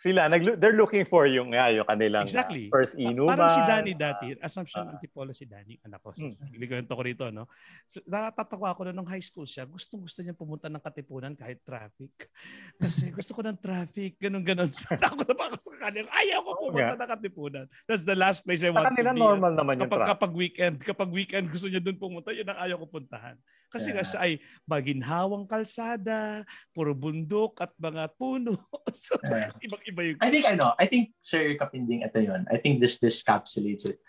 [0.00, 2.72] sila, nag, they're looking for yung, nga, yung kanilang uh, Exactly.
[2.72, 3.36] first inuman.
[3.36, 4.96] Parang si Danny uh, dati, assumption ah.
[4.96, 6.16] antipolo si Danny, anak ko.
[6.16, 6.40] Hmm.
[6.40, 7.44] Hindi ko ko rito, no?
[7.92, 12.32] So, ako na nung high school siya, gustong gusto niya pumunta ng Katipunan kahit traffic.
[12.80, 14.72] Kasi gusto ko ng traffic, ganun ganon.
[15.10, 17.66] Ako na pa ako sa kanya, ayaw ko pumunta ng Katipunan.
[17.84, 19.20] That's the last place I want to kanila be.
[19.20, 22.80] normal naman yung kapag, kapag weekend, kapag weekend gusto niya doon pumunta, yun ang ayaw
[22.80, 23.36] ko puntahan.
[23.70, 24.10] Kasi nga Yeah.
[24.10, 24.32] siya ay
[24.66, 26.42] maginhawang kalsada,
[26.74, 28.58] puro bundok at mga puno.
[28.92, 29.54] so, Yeah.
[29.62, 30.74] ibang-iba yung I think I know.
[30.74, 32.42] I think Sir Kapinding ito yun.
[32.50, 34.02] I think this this capsulates it.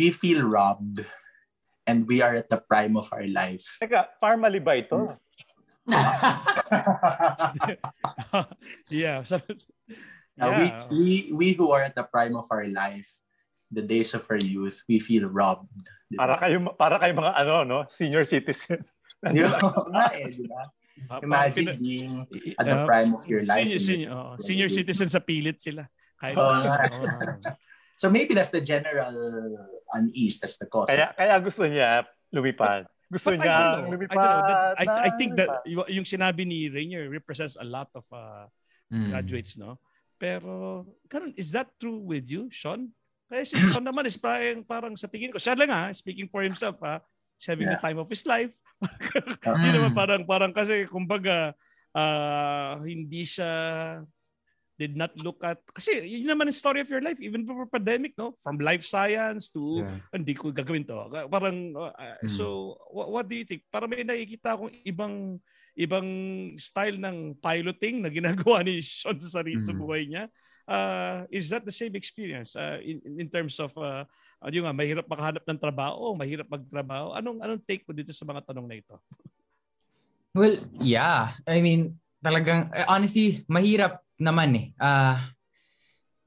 [0.00, 1.04] We feel robbed
[1.84, 3.64] and we are at the prime of our life.
[3.80, 5.12] Teka, Parmali ba ito?
[8.90, 9.22] yeah.
[9.28, 9.38] So,
[10.36, 10.84] Uh, yeah.
[10.92, 13.08] we, we we who are at the prime of our life,
[13.70, 15.66] the days of our youth, we feel robbed.
[16.06, 17.78] Di Para kayo, para kayo mga ano, no?
[17.90, 18.84] Senior citizen.
[19.34, 19.58] Di ba?
[19.94, 20.62] Nga eh, di ba?
[21.20, 23.58] Imagine being i- at the uh, prime of your life.
[23.66, 24.32] Senior, senior, oo.
[24.40, 25.84] senior citizen sa pilit sila.
[26.16, 26.88] Kahit nga.
[26.94, 27.08] oo.
[27.96, 29.12] So maybe that's the general
[29.92, 30.40] unease.
[30.40, 30.88] That's the cause.
[30.88, 32.86] Kaya, kaya gusto niya lumipad.
[33.08, 33.82] Gusto But I niya don't know.
[33.82, 34.14] I lumipad.
[34.16, 34.46] don't know.
[34.46, 38.46] That, I, I think that yung sinabi ni Rainier represents a lot of uh,
[38.86, 39.10] Mm.
[39.10, 39.82] graduates, no?
[40.14, 42.94] Pero, ganun, is that true with you, Sean?
[43.26, 46.46] Kaya si Sean naman is parang, parang sa tingin ko, siya lang ha, speaking for
[46.46, 47.02] himself ha,
[47.34, 47.82] he's having the Yeah.
[47.82, 48.54] time of his life.
[49.42, 49.98] Uh, Yun naman Mm.
[49.98, 51.52] parang, parang kasi, kumbaga,
[51.90, 53.50] ah, hindi siya
[54.76, 58.12] did not look at kasi yun naman yung story of your life even before pandemic
[58.20, 60.04] no from life science to Yeah.
[60.12, 62.28] hindi ko gagawin to parang uh, Mm.
[62.28, 65.40] so what, what do you think para may nakikita akong ibang
[65.72, 66.08] ibang
[66.60, 69.80] style ng piloting na ginagawa ni Sean sa sarili sa Mm.
[69.80, 70.28] buhay niya
[70.66, 74.04] uh, is that the same experience uh, in in terms of uh,
[74.42, 78.26] uh, yung nga mahirap makahanap ng trabaho mahirap magtrabaho anong anong take mo dito sa
[78.26, 78.98] mga tanong na ito
[80.36, 81.32] Well, yeah.
[81.48, 84.66] I mean, talagang, eh, honestly, mahirap naman eh.
[84.76, 85.16] Uh,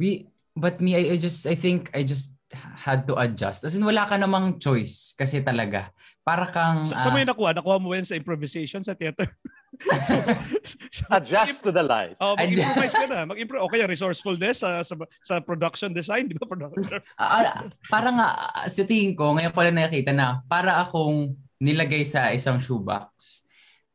[0.02, 0.26] we,
[0.58, 3.62] but me, I, I just, I think I just had to adjust.
[3.62, 5.94] As in, wala ka namang choice kasi talaga.
[6.26, 6.90] Para kang...
[6.90, 9.30] sa, sa mo yung nakuha nakuha mo yan sa improvisation sa theater
[11.16, 12.16] Adjust to the life.
[12.20, 13.24] Oh, mag-improvise ka na.
[13.24, 13.64] Mag-improve.
[13.64, 16.46] O kaya resourcefulness sa, sa, sa production design, di ba?
[16.52, 17.00] Production.
[17.16, 22.04] Ah, ah, parang nga, ah, sa tingin ko, ngayon pala nakita na, para akong nilagay
[22.04, 23.40] sa isang shoebox.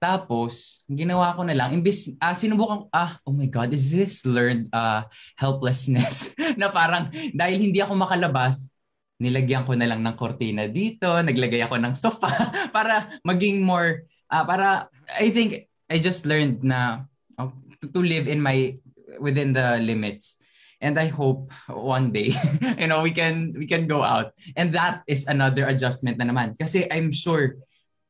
[0.01, 4.68] Tapos, ginawa ko na lang, imbis, ah, sinubukan, ah, oh my God, is this learned
[4.72, 5.09] uh,
[5.41, 6.32] helplessness?
[6.61, 8.68] na parang, dahil hindi ako makalabas,
[9.16, 12.28] nilagyan ko na lang ng kortina dito, naglagay ako ng sofa
[12.76, 17.07] para maging more, uh, para, I think, I just learned na
[17.38, 18.74] uh, to, to live in my,
[19.22, 20.42] within the limits.
[20.82, 22.34] And I hope one day,
[22.82, 24.34] you know, we can, we can go out.
[24.59, 26.59] And that is another adjustment na naman.
[26.59, 27.62] Kasi I'm sure,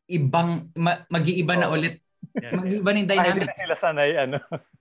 [0.08, 2.00] ibang ma- mag-iiba na ulit.
[2.34, 3.52] Yeah, Mag-iiba Ay, hindi dynamics.
[3.52, 4.38] na sila sanay, ano.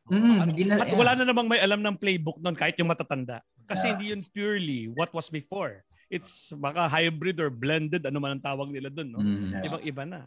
[0.09, 3.43] Mm, gina- At wala na namang may alam ng playbook nun kahit yung matatanda.
[3.67, 3.91] Kasi Yeah.
[3.93, 5.83] hindi yun purely what was before.
[6.11, 9.09] It's baka hybrid or blended, ano man ang tawag nila dun.
[9.11, 9.21] No?
[9.21, 9.53] Mm.
[9.53, 9.63] Yeah.
[9.69, 10.21] Ibang-iba na.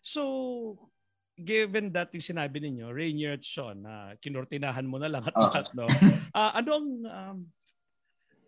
[0.00, 0.22] So,
[1.38, 5.66] given that yung sinabi ninyo, Rainier at Sean, na kinurtinahan mo na lang at lahat,
[5.72, 5.88] no?
[6.36, 7.38] Ah, ano ang, um,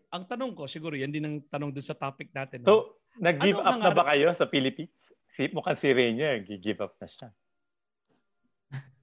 [0.09, 2.65] ang tanong ko, siguro yan din ang tanong dun sa topic natin.
[2.65, 2.69] no?
[2.69, 2.75] So,
[3.21, 4.93] nag-give Ano up ang na ba kayo sa Philippines?
[5.35, 7.29] Si, mukhang si Rainier, give up na siya.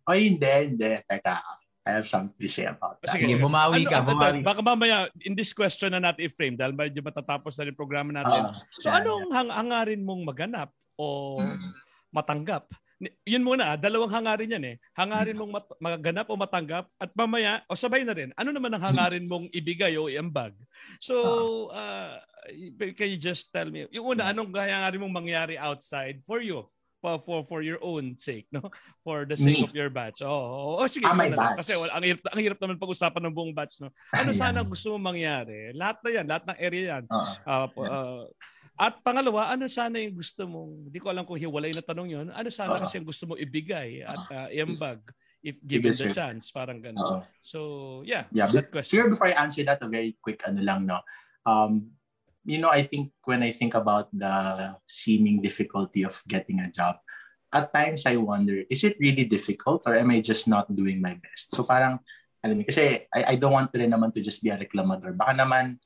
[0.08, 0.98] Ay, hindi, hindi.
[1.06, 1.36] Teka,
[1.82, 3.14] I have something to say about that.
[3.14, 4.42] Sige, Sige, bumawi ka, ano, bumawi.
[4.46, 8.10] Baka mamaya, in this question na natin i-frame, dahil medyo matatapos na rin yung programa
[8.14, 8.50] natin.
[8.50, 11.38] Ah, So anong hang hangarin mong maganap o
[12.14, 12.70] matanggap?
[13.26, 14.76] Yun muna, dalawang hangarin yan eh.
[14.94, 18.84] Hangarin mong mat- maganap o matanggap at mamaya, o sabay na rin, ano naman ang
[18.94, 20.54] hangarin mong ibigay o iambag?
[21.02, 21.16] So,
[21.74, 22.22] uh,
[22.94, 26.70] can you just tell me, yung una, anong hangarin mong mangyari outside for you?
[27.02, 28.62] For, for for your own sake, no?
[29.02, 29.66] For the sake Me.
[29.66, 30.22] of your batch.
[30.22, 31.58] Oh, oh, oh sige, Ah, my batch.
[31.66, 33.90] Kasi wala, ang hirap, ang hirap naman pag-usapan ng buong batch, no?
[34.14, 34.38] Ano Ayan.
[34.38, 35.74] sana gusto mong mangyari?
[35.74, 37.04] Lahat na yan, lahat ng area yan.
[37.42, 38.30] Ah, po- ah,
[38.82, 42.28] at pangalawa, ano sana yung gusto mong, hindi ko alam kung hiwalay na tanong yon
[42.34, 42.82] ano sana Oo.
[42.82, 44.98] kasi yung gusto mong ibigay at uh, iambag
[45.46, 47.02] if given the chance, parang ganun.
[47.02, 47.22] Oo.
[47.42, 47.60] So,
[48.06, 48.94] yeah, Yeah, that but question.
[48.98, 51.02] Sure, before I answer that, a very quick ano lang, no?
[51.46, 51.94] Um,
[52.46, 56.98] you know, I think when I think about the seeming difficulty of getting a job,
[57.54, 61.18] at times I wonder, is it really difficult or am I just not doing my
[61.20, 61.54] best?
[61.54, 62.00] So parang,
[62.42, 65.14] alam mo, kasi I, I don't want to rin naman to just be a reklamador.
[65.14, 65.78] Baka naman,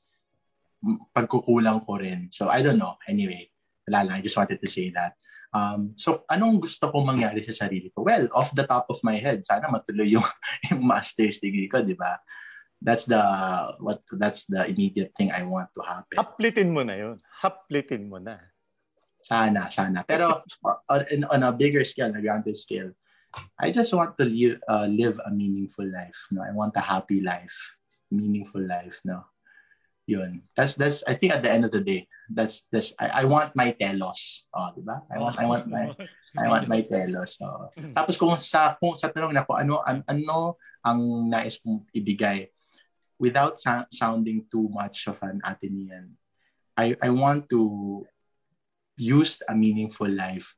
[1.14, 2.30] pagkukulang ko rin.
[2.30, 2.96] So I don't know.
[3.08, 3.50] Anyway,
[3.86, 4.16] wala lang.
[4.18, 5.18] I just wanted to say that.
[5.56, 8.04] Um, so anong gusto kong mangyari sa sarili ko?
[8.04, 10.26] Well, off the top of my head, sana matuloy yung,
[10.70, 12.20] yung master's degree ko, di ba?
[12.76, 13.22] That's the
[13.80, 16.20] what that's the immediate thing I want to happen.
[16.20, 17.16] Haplitin mo na yun.
[17.40, 18.36] Haplitin mo na.
[19.24, 20.04] Sana, sana.
[20.04, 20.44] Pero
[20.92, 22.92] on, on a bigger scale, a grander scale,
[23.58, 26.16] I just want to live, uh, live a meaningful life.
[26.30, 27.56] No, I want a happy life,
[28.12, 29.00] meaningful life.
[29.04, 29.24] No,
[30.06, 30.46] yun.
[30.54, 31.02] That's that's.
[31.04, 32.94] I think at the end of the day, that's that's.
[32.96, 34.46] I, I want my telos.
[34.54, 35.02] Oh, di ba?
[35.10, 35.84] I want I want my
[36.40, 37.36] I want my telos.
[37.36, 41.84] So, tapos kung sa kung sa tanong na kung ano an, ano ang nais kong
[41.90, 42.46] ibigay
[43.18, 46.14] without sa- sounding too much of an Athenian,
[46.78, 48.06] I I want to
[48.96, 50.54] use a meaningful life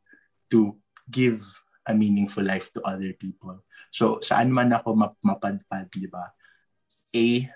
[0.52, 0.76] to
[1.10, 1.42] give
[1.88, 3.64] a meaningful life to other people.
[3.88, 6.36] So saan man ako map- mapadpad, di ba?
[7.16, 7.48] A,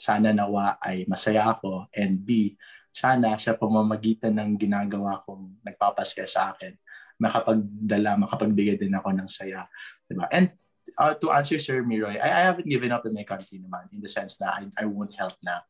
[0.00, 2.56] sana nawa ay masaya ako and B,
[2.88, 6.72] sana sa pamamagitan ng ginagawa kong nagpapaska sa akin,
[7.20, 9.68] makapagdala, makapagbigay din ako ng saya.
[10.08, 10.24] Di ba?
[10.32, 10.56] And
[10.96, 14.00] uh, to answer Sir Miroy, I, I haven't given up in my country naman in
[14.00, 15.60] the sense na I, I won't help na.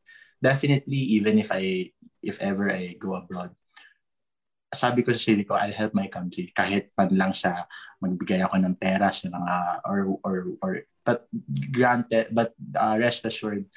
[0.41, 3.53] Definitely, even if I if ever I go abroad,
[4.71, 7.67] sabi ko sa sarili ko, I'll help my country kahit pan lang sa
[7.99, 9.53] magbigay ako ng pera sa mga
[9.85, 10.71] or or or
[11.03, 11.27] but
[11.69, 13.67] granted but uh, rest assured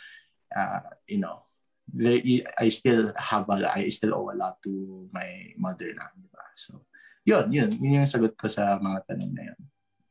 [0.54, 0.80] uh,
[1.10, 1.42] you know
[1.90, 2.22] there,
[2.56, 4.72] I still have a, I still owe a lot to
[5.12, 6.86] my mother na di ba so
[7.26, 9.60] yun yun yun yung sagot ko sa mga tanong na yun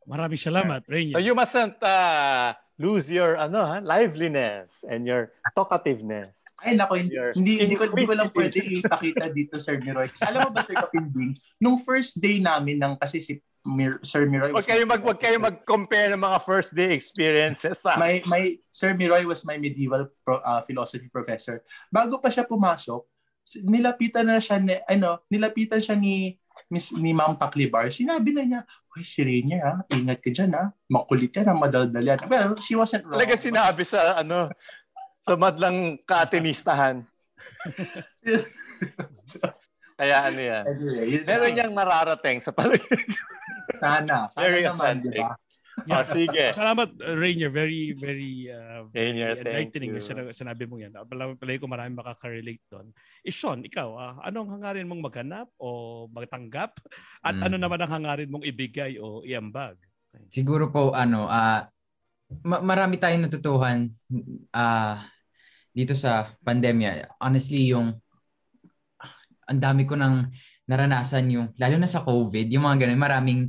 [0.03, 1.23] Maraming salamat, So Rainier.
[1.23, 6.35] you mustn't uh, lose your ano ha, liveliness and your talkativeness.
[6.63, 10.07] Ay, nako, hindi, Your hindi, hindi, ko, hindi ko lang pwede ipakita dito, Sir Miroy.
[10.11, 14.27] Kasi alam mo ba, Sir Kapinding, nung first day namin ng, kasi si Mir, Sir
[14.27, 17.79] Miroy Huwag kayo mag huwag kayo mag-compare ng mga first day experiences.
[17.87, 17.95] Ha?
[17.95, 21.63] my, my, Sir Miroy was my medieval pro, uh, philosophy professor.
[21.87, 23.07] Bago pa siya pumasok,
[23.63, 26.35] nilapitan na siya ni, ano, nilapitan siya ni
[26.69, 27.87] Miss ni Ma'am Paklibar.
[27.89, 28.61] Sinabi na niya,
[28.93, 29.81] Hoy, si Rainier, ha?
[29.89, 30.69] Ingat ka dyan, ha?
[30.85, 31.55] Makulit yan, ha?
[31.57, 32.19] Madaldal yan.
[32.29, 33.17] Well, she wasn't wrong.
[33.17, 34.53] Talaga sinabi sa ano
[35.25, 37.01] sa madlang kaatenistahan.
[39.93, 40.63] Kaya ano yan.
[40.65, 41.53] Anyway, yun Meron lang.
[41.55, 42.99] niyang nararating sa paligid.
[43.77, 44.17] Sana.
[44.33, 45.21] Sana Very naman, di authentic.
[45.21, 45.35] ba?
[45.89, 46.45] Oh, sige.
[46.57, 47.49] Salamat, uh, Rainier.
[47.49, 50.93] Very, very uh, Rainier, very enlightening yung sina- sinabi mo yan.
[51.03, 52.87] Pala, palagi ko marami makaka-relate doon.
[53.21, 55.67] Eh, Sean, ikaw, ah, anong hangarin mong maghanap o
[56.09, 56.77] magtanggap?
[57.19, 57.43] At Mm.
[57.43, 59.77] ano naman ang hangarin mong ibigay o iambag?
[60.29, 61.65] Siguro po ano, ah
[62.45, 63.89] ma- marami tayong natutuhan
[64.51, 65.09] ah
[65.69, 67.17] dito sa pandemya.
[67.17, 67.97] Honestly, yung
[69.47, 70.31] ang dami ko nang
[70.67, 73.41] naranasan yung lalo na sa COVID, yung mga ganun, maraming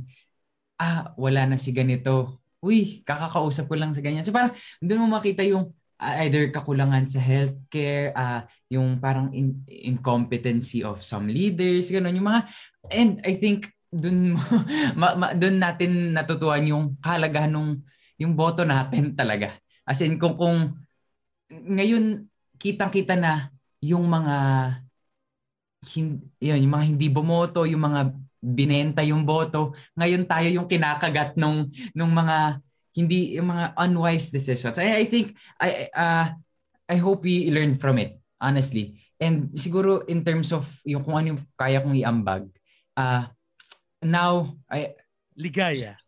[0.79, 2.43] ah, wala na si ganito.
[2.59, 4.25] Uy, kakakausap ko lang sa ganyan.
[4.25, 4.51] So parang
[4.83, 5.71] doon mo makita yung
[6.01, 12.15] uh, either kakulangan sa healthcare, uh, yung parang in- incompetency of some leaders, gano'n.
[12.15, 12.41] Yung mga,
[12.91, 14.35] and I think doon
[14.99, 17.79] ma, ma, doon natin natutuhan yung kahalagahan nung
[18.19, 19.55] yung boto natin talaga.
[19.87, 20.75] As in kung kung
[21.49, 22.25] ngayon
[22.57, 24.35] kitang-kita na yung mga
[25.93, 28.01] hindi, yun, yung mga hindi bumoto, yung mga
[28.45, 31.65] binenta yung boto, ngayon tayo yung kinakagat nung
[31.97, 32.61] nung mga
[32.93, 34.77] hindi yung mga unwise decisions.
[34.77, 36.27] I, I think I uh,
[36.85, 39.01] I hope we learn from it, honestly.
[39.17, 42.45] And siguro in terms of yung kung ano yung kaya kong iambag,
[42.93, 43.25] uh,
[44.05, 44.93] now I
[45.35, 45.99] Ligaya.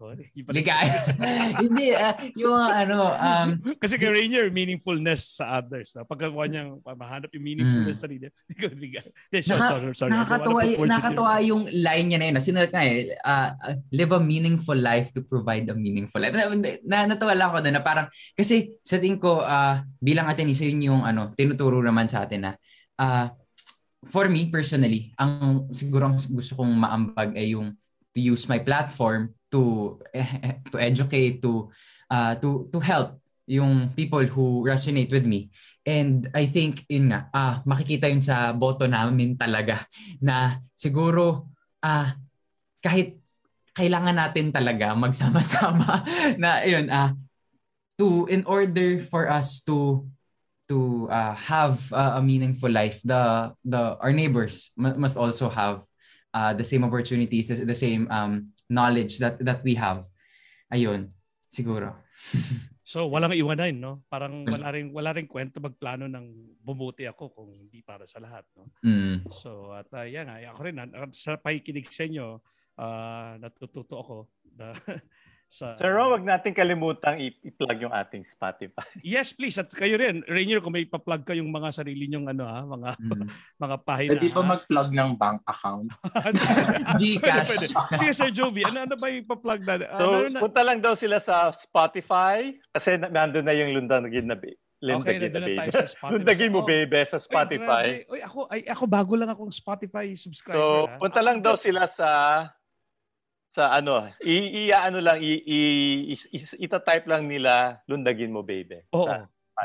[0.55, 1.03] Ligaya.
[1.63, 5.91] Hindi, uh, yung ano, um, Kasi kay Rainier, meaningfulness sa others.
[5.99, 6.07] No?
[6.07, 7.99] Pagkakuha niyang mahanap yung meaningfulness mm.
[7.99, 8.31] sa sarili.
[8.87, 9.11] ligaya.
[9.43, 10.11] sorry, Naka, sorry, sorry.
[10.15, 12.39] Nakakatawa, nakakatawa yung line niya na yun.
[12.39, 13.51] Sinulat ka eh, uh,
[13.91, 16.31] live a meaningful life to provide a meaningful life.
[16.31, 16.47] Na,
[16.87, 20.63] na, natawa lang ako doon na parang, kasi sa tingin ko, uh, bilang atin, isa
[20.63, 22.51] yun yung ano, tinuturo naman sa atin na,
[22.95, 23.27] uh,
[24.07, 27.75] for me personally, ang siguro ang gusto kong maambag ay yung
[28.17, 30.01] to use my platform to
[30.73, 31.69] to educate to
[32.09, 35.53] uh, to to help yung people who resonate with me.
[35.87, 39.85] And I think yun nga ah makikita yun sa boto namin talaga
[40.25, 41.53] na siguro
[41.85, 42.17] ah
[42.81, 43.21] kahit
[43.77, 46.01] kailangan natin talaga magsama-sama
[46.41, 47.13] na yun ah
[48.01, 50.03] to in order for us to
[50.67, 55.87] to uh, have uh, a meaningful life the the our neighbors must also have
[56.33, 60.03] uh, the same opportunities, the, the same um, knowledge that that we have.
[60.73, 61.11] Ayun,
[61.47, 61.95] siguro.
[62.83, 64.03] so walang iwanan, no?
[64.11, 68.43] Parang wala ring wala ring kwento magplano ng bumuti ako kung hindi para sa lahat,
[68.55, 68.67] no?
[68.83, 69.27] Mm.
[69.31, 70.79] So at uh, yan, ako rin
[71.15, 72.39] sa pakikinig sa inyo,
[72.79, 74.17] uh, natututo ako
[74.57, 74.75] na
[75.47, 78.83] sa Sir Ron, wag natin kalimutang i-plug yung ating Spotify.
[79.07, 79.55] Yes, please.
[79.55, 83.27] At kayo rin, Rainier, kung may pa-plug kayong mga sarili nyong ano ha, mga mm.
[83.63, 84.11] mga pahina.
[84.19, 85.89] Pwede ba mag-plug ng bank account?
[86.99, 87.23] Gcash.
[87.23, 87.65] pwede, pwede.
[87.95, 89.73] Sige, Sir Jovi, ano, ano ba yung pa-plug na?
[89.87, 90.39] So, ano na?
[90.43, 94.35] punta lang daw sila sa Spotify kasi nandun na yung Lundagin na
[94.77, 96.13] Lindagin okay, na tayo sa Spotify.
[96.13, 98.05] Lundagin mo, bebe, sa Spotify.
[98.05, 100.61] Oy, Oy, ako, ay, ako bago lang akong Spotify subscriber.
[100.61, 101.01] So, ha?
[101.01, 102.09] punta lang daw sila sa
[103.57, 105.59] sa ano, i, i ano lang i, i,
[106.13, 108.85] i, ita-type lang nila lundagin mo baby.
[108.93, 109.09] Oo.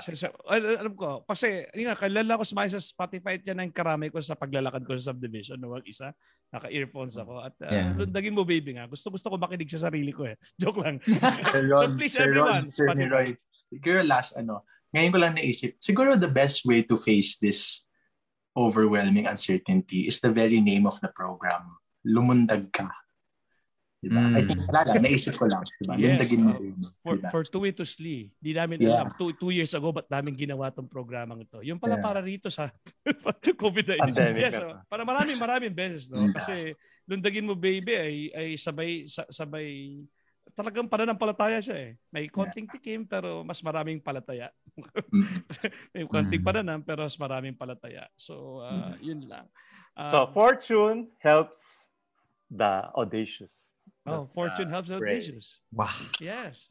[0.01, 3.68] Sa, sa, alam ko, kasi yun nga, kailan ako sumakay sa Spotify at yan ang
[3.68, 5.61] karami ko sa paglalakad ko sa subdivision.
[5.61, 6.16] No, isa,
[6.49, 7.45] naka-earphones ako.
[7.45, 7.93] At uh, yeah.
[7.93, 8.88] lundagin mo baby nga.
[8.88, 10.40] Gusto gusto ko makinig sa sarili ko eh.
[10.61, 10.97] Joke lang.
[11.76, 12.72] so please Sir everyone.
[12.72, 13.36] Ron, Sir Roy,
[13.68, 14.64] siguro last ano,
[14.97, 17.84] ngayon ko lang naisip, siguro the best way to face this
[18.57, 21.68] overwhelming uncertainty is the very name of the program.
[22.09, 22.88] Lumundag ka.
[24.03, 24.18] Diba?
[24.18, 24.34] Mm.
[24.34, 25.62] I think wala lang, naisip ko lang.
[25.78, 25.94] Diba?
[25.94, 26.74] Yes, Lundagin mo uh, yun.
[26.98, 27.30] For, diba?
[27.30, 28.98] fortuitously, di namin yeah.
[28.98, 31.62] alam, two, two years ago, ba't namin ginawa tong programang ito?
[31.62, 32.03] Yung pala yeah.
[32.03, 32.66] para rito sa
[33.62, 34.11] COVID-19.
[34.34, 36.11] Yes, so, para maraming maraming beses.
[36.11, 36.18] No?
[36.18, 36.34] Yeah.
[36.34, 36.55] Kasi
[37.07, 40.03] Lundagin mo baby ay, ay sabay, sabay,
[40.50, 41.90] talagang pananampalataya siya eh.
[42.11, 44.50] May konting tikim pero mas maraming palataya.
[45.14, 45.30] Mm.
[45.94, 46.48] May konting mm.
[46.50, 48.11] pananam pero mas maraming palataya.
[48.18, 49.46] So, uh, yun lang.
[49.94, 51.55] Um, so, fortune helps
[52.50, 53.62] the audacious.
[54.07, 55.62] Oh, Fortune uh, helps audacious.
[55.70, 55.94] Wow.
[56.18, 56.66] Yes.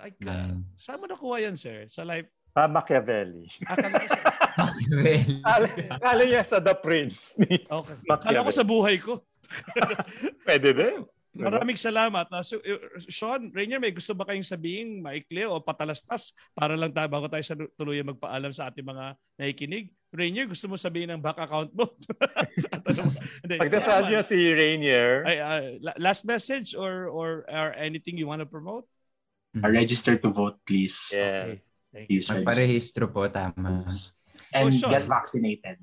[0.00, 0.64] Like, uh, mm.
[0.80, 1.84] saan mo nakuha yan, sir?
[1.92, 2.32] Sa life?
[2.56, 3.52] Sa Machiavelli.
[3.68, 4.20] Akala ko sa...
[4.56, 5.36] Machiavelli.
[5.92, 7.36] Akala niya sa The Prince.
[7.68, 7.96] okay.
[8.08, 9.20] Akala ko sa buhay ko.
[10.48, 11.04] Pwede din.
[11.30, 12.26] Maraming salamat.
[12.26, 16.90] Uh, so, uh, Sean, Rainier, may gusto ba kayong sabihin, maikli o patalastas para lang
[16.90, 19.94] tayo bago tayo sa tuluyan magpaalam sa ating mga nakikinig?
[20.10, 21.94] Rainier, gusto mo sabihin ng back account mo?
[22.90, 23.02] ano,
[23.46, 25.22] Pagdasal niya si Rainier.
[25.22, 25.62] Ay, uh,
[26.02, 28.90] last message or, or or anything you want to promote?
[29.54, 31.14] Uh, register to vote, please.
[31.14, 31.58] Yeah.
[31.90, 32.06] Okay.
[32.06, 33.82] Please Magparehistro po, tama.
[34.54, 35.78] And oh, get vaccinated.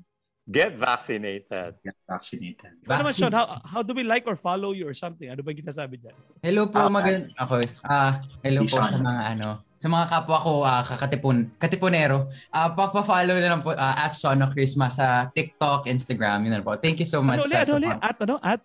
[0.48, 1.76] Get vaccinated.
[1.84, 2.72] Get vaccinated.
[2.88, 5.28] Ano naman, Sean, how, how do we like or follow you or something?
[5.28, 6.16] Ano ba kita sabi dyan?
[6.40, 7.60] Hello po, uh, magand ako.
[7.84, 12.32] Ah, uh, hello po sa mga ano, sa mga kapwa ko uh, kakatipon, katiponero.
[12.48, 16.80] Uh, papa-follow na lang po uh, at Sean Christmas sa TikTok, Instagram, yun na po.
[16.80, 17.44] Thank you so much.
[17.44, 17.96] Ano ulit, ano ulit?
[18.00, 18.34] At ano?
[18.40, 18.60] At?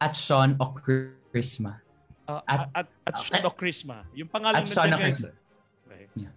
[0.00, 1.84] At Sean Christmas.
[2.24, 4.08] Uh, at, at, at Sean Christmas.
[4.16, 5.36] Yung pangalan at Sean Christmas.
[5.84, 6.08] Okay.
[6.16, 6.32] Yeah.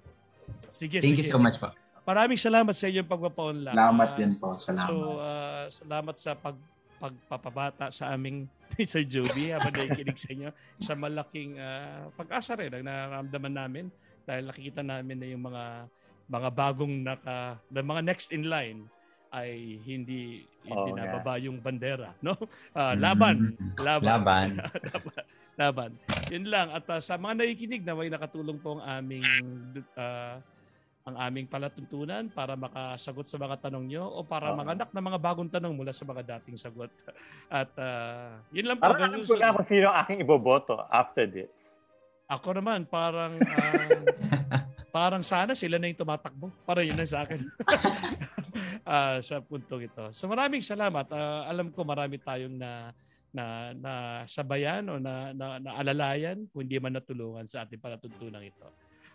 [0.76, 1.24] Sige, Thank sige.
[1.24, 1.72] you so much po.
[2.04, 3.74] Maraming salamat sa inyong pagpapaunlak.
[3.76, 4.48] Salamat uh, din po.
[4.56, 4.88] Salamat.
[4.88, 6.58] So, uh, salamat sa pag
[7.04, 8.48] pagpapabata sa aming
[8.92, 10.50] Sir Joby habang nakikinig sa inyo.
[10.80, 13.86] Sa malaking uh, pag-asa rin ang nararamdaman namin
[14.24, 15.64] dahil nakikita namin na yung mga
[16.32, 18.88] mga bagong naka the mga next in line
[19.36, 21.52] ay hindi hindi oh, nababa yeah.
[21.52, 24.50] yung bandera no uh, laban, laban laban
[24.88, 25.24] laban
[25.60, 25.92] laban
[26.34, 26.74] Yun lang.
[26.74, 29.26] At uh, sa mga nakikinig na may nakatulong po ang aming
[29.94, 30.42] uh,
[31.04, 35.20] ang aming palatuntunan para makasagot sa mga tanong nyo o para uh manganak ng mga
[35.20, 36.88] bagong tanong mula sa mga dating sagot.
[37.52, 38.88] At uh, yun lang po.
[38.88, 41.52] Parang alam ko na kung sino aking iboboto after this.
[42.32, 44.00] Ako naman, parang uh,
[44.96, 46.48] parang sana sila na yung tumatakbo.
[46.64, 47.40] Para yun lang sa akin.
[48.88, 50.08] uh, sa puntong ito.
[50.16, 51.12] So maraming salamat.
[51.12, 52.96] Uh, alam ko marami tayong na
[53.34, 53.94] na na
[54.30, 58.70] sabayan o na, na, na alalayan kung hindi man natulungan sa ating palatuntunan ito.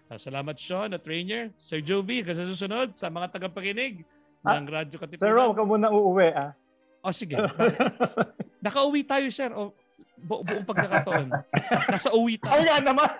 [0.08, 1.52] Uh, salamat Sean at Rainier.
[1.60, 4.08] Sir Jovi, kasi susunod sa mga tagapakinig
[4.40, 5.28] ah, ng Radyo Katipunan.
[5.28, 6.56] Sir Rom, ka muna uuwi ah.
[7.04, 7.36] O oh, sige.
[8.64, 9.52] Nakauwi tayo sir.
[9.52, 9.76] O,
[10.16, 11.28] bu- buong pagkakataon.
[11.92, 12.56] Nasa uwi tayo.
[12.56, 13.10] Ay nga naman.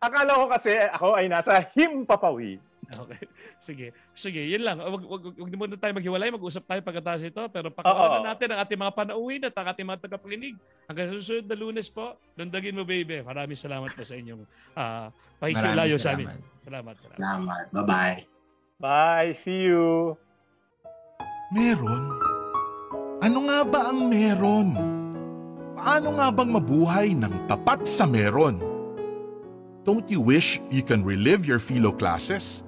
[0.00, 2.58] Akala ko kasi ako ay nasa Himpapawi.
[3.04, 3.20] Okay.
[3.60, 3.86] Sige.
[4.16, 4.80] Sige, yun lang.
[4.80, 6.32] Wag, wag, wag muna tayo maghiwalay.
[6.32, 7.44] Mag-usap tayo pagkatapos ito.
[7.52, 10.56] Pero pakinggan natin ang ating mga panauhin at ang ating mga tagapakinig.
[10.88, 13.20] Hanggang sa susunod na lunes po, lundagin mo, baby.
[13.20, 14.40] Maraming salamat po sa inyong
[14.72, 16.32] uh, pakikilayo sa amin.
[16.64, 16.94] Salamat.
[16.96, 17.18] Salamat.
[17.20, 17.64] Salamat.
[17.76, 18.16] Bye-bye.
[18.80, 19.36] Bye.
[19.44, 20.16] See you.
[21.52, 22.02] Meron?
[23.20, 24.68] Ano nga ba ang meron?
[25.76, 28.64] Paano nga bang mabuhay ng tapat sa meron?
[29.84, 32.67] Don't you wish you can relive your philo classes?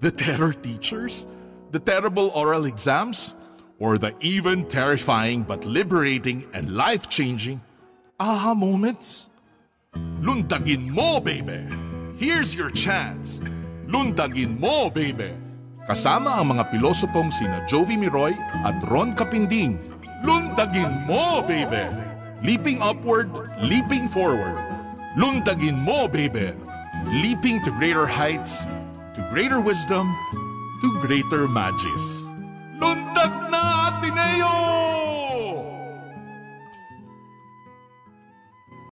[0.00, 1.28] The terror teachers?
[1.76, 3.36] The terrible oral exams?
[3.76, 7.60] Or the even terrifying but liberating and life-changing
[8.16, 9.28] aha moments?
[10.24, 11.68] Lundagin mo, baby!
[12.16, 13.44] Here's your chance!
[13.92, 15.36] Lundagin mo, baby!
[15.84, 18.32] Kasama ang mga pilosopong sina Jovi Miroy
[18.64, 19.76] at Ron Kapinding.
[20.24, 21.92] Lundagin mo, baby!
[22.40, 23.28] Leaping upward,
[23.60, 24.56] leaping forward.
[25.20, 26.56] Lundagin mo, baby!
[27.08, 28.68] Leaping to greater heights,
[29.20, 30.16] to greater wisdom,
[30.80, 32.24] to greater magis.
[32.80, 34.59] Lundag na, Ateneo!